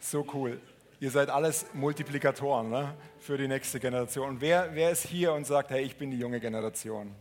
so 0.00 0.24
cool. 0.32 0.58
Ihr 0.98 1.10
seid 1.10 1.28
alles 1.28 1.66
Multiplikatoren 1.74 2.70
ne? 2.70 2.94
für 3.20 3.36
die 3.36 3.46
nächste 3.46 3.78
Generation. 3.78 4.30
Und 4.30 4.40
wer, 4.40 4.70
wer 4.72 4.90
ist 4.92 5.04
hier 5.04 5.34
und 5.34 5.46
sagt, 5.46 5.68
hey, 5.68 5.82
ich 5.82 5.94
bin 5.96 6.10
die 6.10 6.18
junge 6.18 6.40
Generation? 6.40 7.14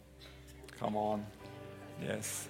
Come 0.79 0.97
on. 0.97 1.25
Yes. 2.07 2.47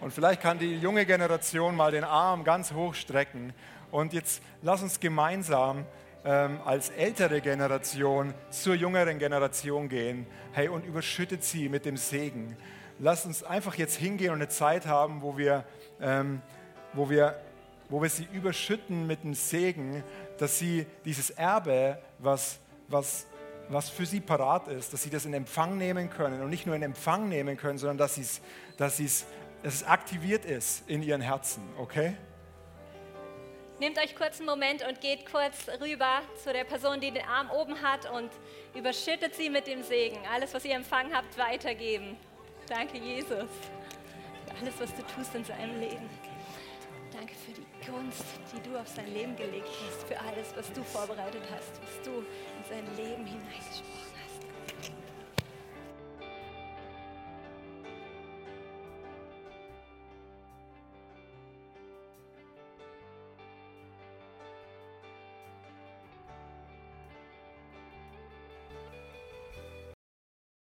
Und 0.00 0.14
vielleicht 0.14 0.40
kann 0.40 0.58
die 0.58 0.78
junge 0.78 1.04
Generation 1.04 1.76
mal 1.76 1.92
den 1.92 2.04
Arm 2.04 2.42
ganz 2.42 2.72
hoch 2.72 2.94
strecken. 2.94 3.52
Und 3.90 4.14
jetzt 4.14 4.42
lass 4.62 4.82
uns 4.82 4.98
gemeinsam 4.98 5.84
ähm, 6.24 6.58
als 6.64 6.88
ältere 6.88 7.42
Generation 7.42 8.32
zur 8.48 8.76
jüngeren 8.76 9.18
Generation 9.18 9.90
gehen. 9.90 10.26
Hey, 10.52 10.68
und 10.68 10.86
überschüttet 10.86 11.44
sie 11.44 11.68
mit 11.68 11.84
dem 11.84 11.98
Segen. 11.98 12.56
Lass 12.98 13.26
uns 13.26 13.44
einfach 13.44 13.74
jetzt 13.74 13.96
hingehen 13.96 14.30
und 14.30 14.36
eine 14.36 14.48
Zeit 14.48 14.86
haben, 14.86 15.20
wo 15.20 15.36
wir 15.36 15.66
ähm, 16.00 16.40
wo 16.92 17.08
wir, 17.08 17.40
wo 17.88 18.02
wir 18.02 18.08
sie 18.08 18.26
überschütten 18.32 19.06
mit 19.06 19.24
dem 19.24 19.34
Segen, 19.34 20.02
dass 20.38 20.58
sie 20.58 20.86
dieses 21.04 21.30
Erbe, 21.30 21.98
was, 22.18 22.58
was, 22.88 23.26
was 23.68 23.88
für 23.88 24.06
sie 24.06 24.20
parat 24.20 24.68
ist, 24.68 24.92
dass 24.92 25.02
sie 25.02 25.10
das 25.10 25.24
in 25.24 25.34
Empfang 25.34 25.78
nehmen 25.78 26.10
können 26.10 26.42
und 26.42 26.50
nicht 26.50 26.66
nur 26.66 26.76
in 26.76 26.82
Empfang 26.82 27.28
nehmen 27.28 27.56
können, 27.56 27.78
sondern 27.78 27.98
dass, 27.98 28.16
sie's, 28.16 28.40
dass, 28.76 28.96
sie's, 28.96 29.26
dass 29.62 29.74
es 29.74 29.84
aktiviert 29.84 30.44
ist 30.44 30.88
in 30.88 31.02
ihren 31.02 31.20
Herzen, 31.20 31.62
okay? 31.78 32.14
Nehmt 33.82 33.98
euch 33.98 34.14
kurz 34.14 34.38
einen 34.38 34.48
Moment 34.48 34.86
und 34.86 35.00
geht 35.00 35.28
kurz 35.28 35.66
rüber 35.80 36.20
zu 36.44 36.52
der 36.52 36.62
Person, 36.62 37.00
die 37.00 37.10
den 37.10 37.24
Arm 37.24 37.50
oben 37.50 37.82
hat 37.82 38.08
und 38.08 38.30
überschüttet 38.76 39.34
sie 39.34 39.50
mit 39.50 39.66
dem 39.66 39.82
Segen. 39.82 40.18
Alles, 40.32 40.54
was 40.54 40.64
ihr 40.64 40.76
empfangen 40.76 41.12
habt, 41.12 41.36
weitergeben. 41.36 42.16
Danke, 42.68 42.98
Jesus. 42.98 43.48
Alles, 44.60 44.74
was 44.78 44.94
du 44.94 45.02
tust 45.16 45.34
in 45.34 45.44
seinem 45.44 45.80
Leben. 45.80 46.08
Danke 47.22 47.36
für 47.36 47.52
die 47.52 47.86
Gunst, 47.86 48.24
die 48.50 48.68
du 48.68 48.76
auf 48.76 48.88
sein 48.88 49.06
Leben 49.14 49.36
gelegt 49.36 49.68
hast, 49.86 50.02
für 50.08 50.18
alles, 50.18 50.48
was 50.56 50.72
du 50.72 50.82
vorbereitet 50.82 51.44
hast, 51.54 51.80
was 51.80 52.02
du 52.02 52.10
in 52.18 52.64
sein 52.68 52.84
Leben 52.96 53.24
hineingesprochen 53.24 53.86
hast. 53.94 54.11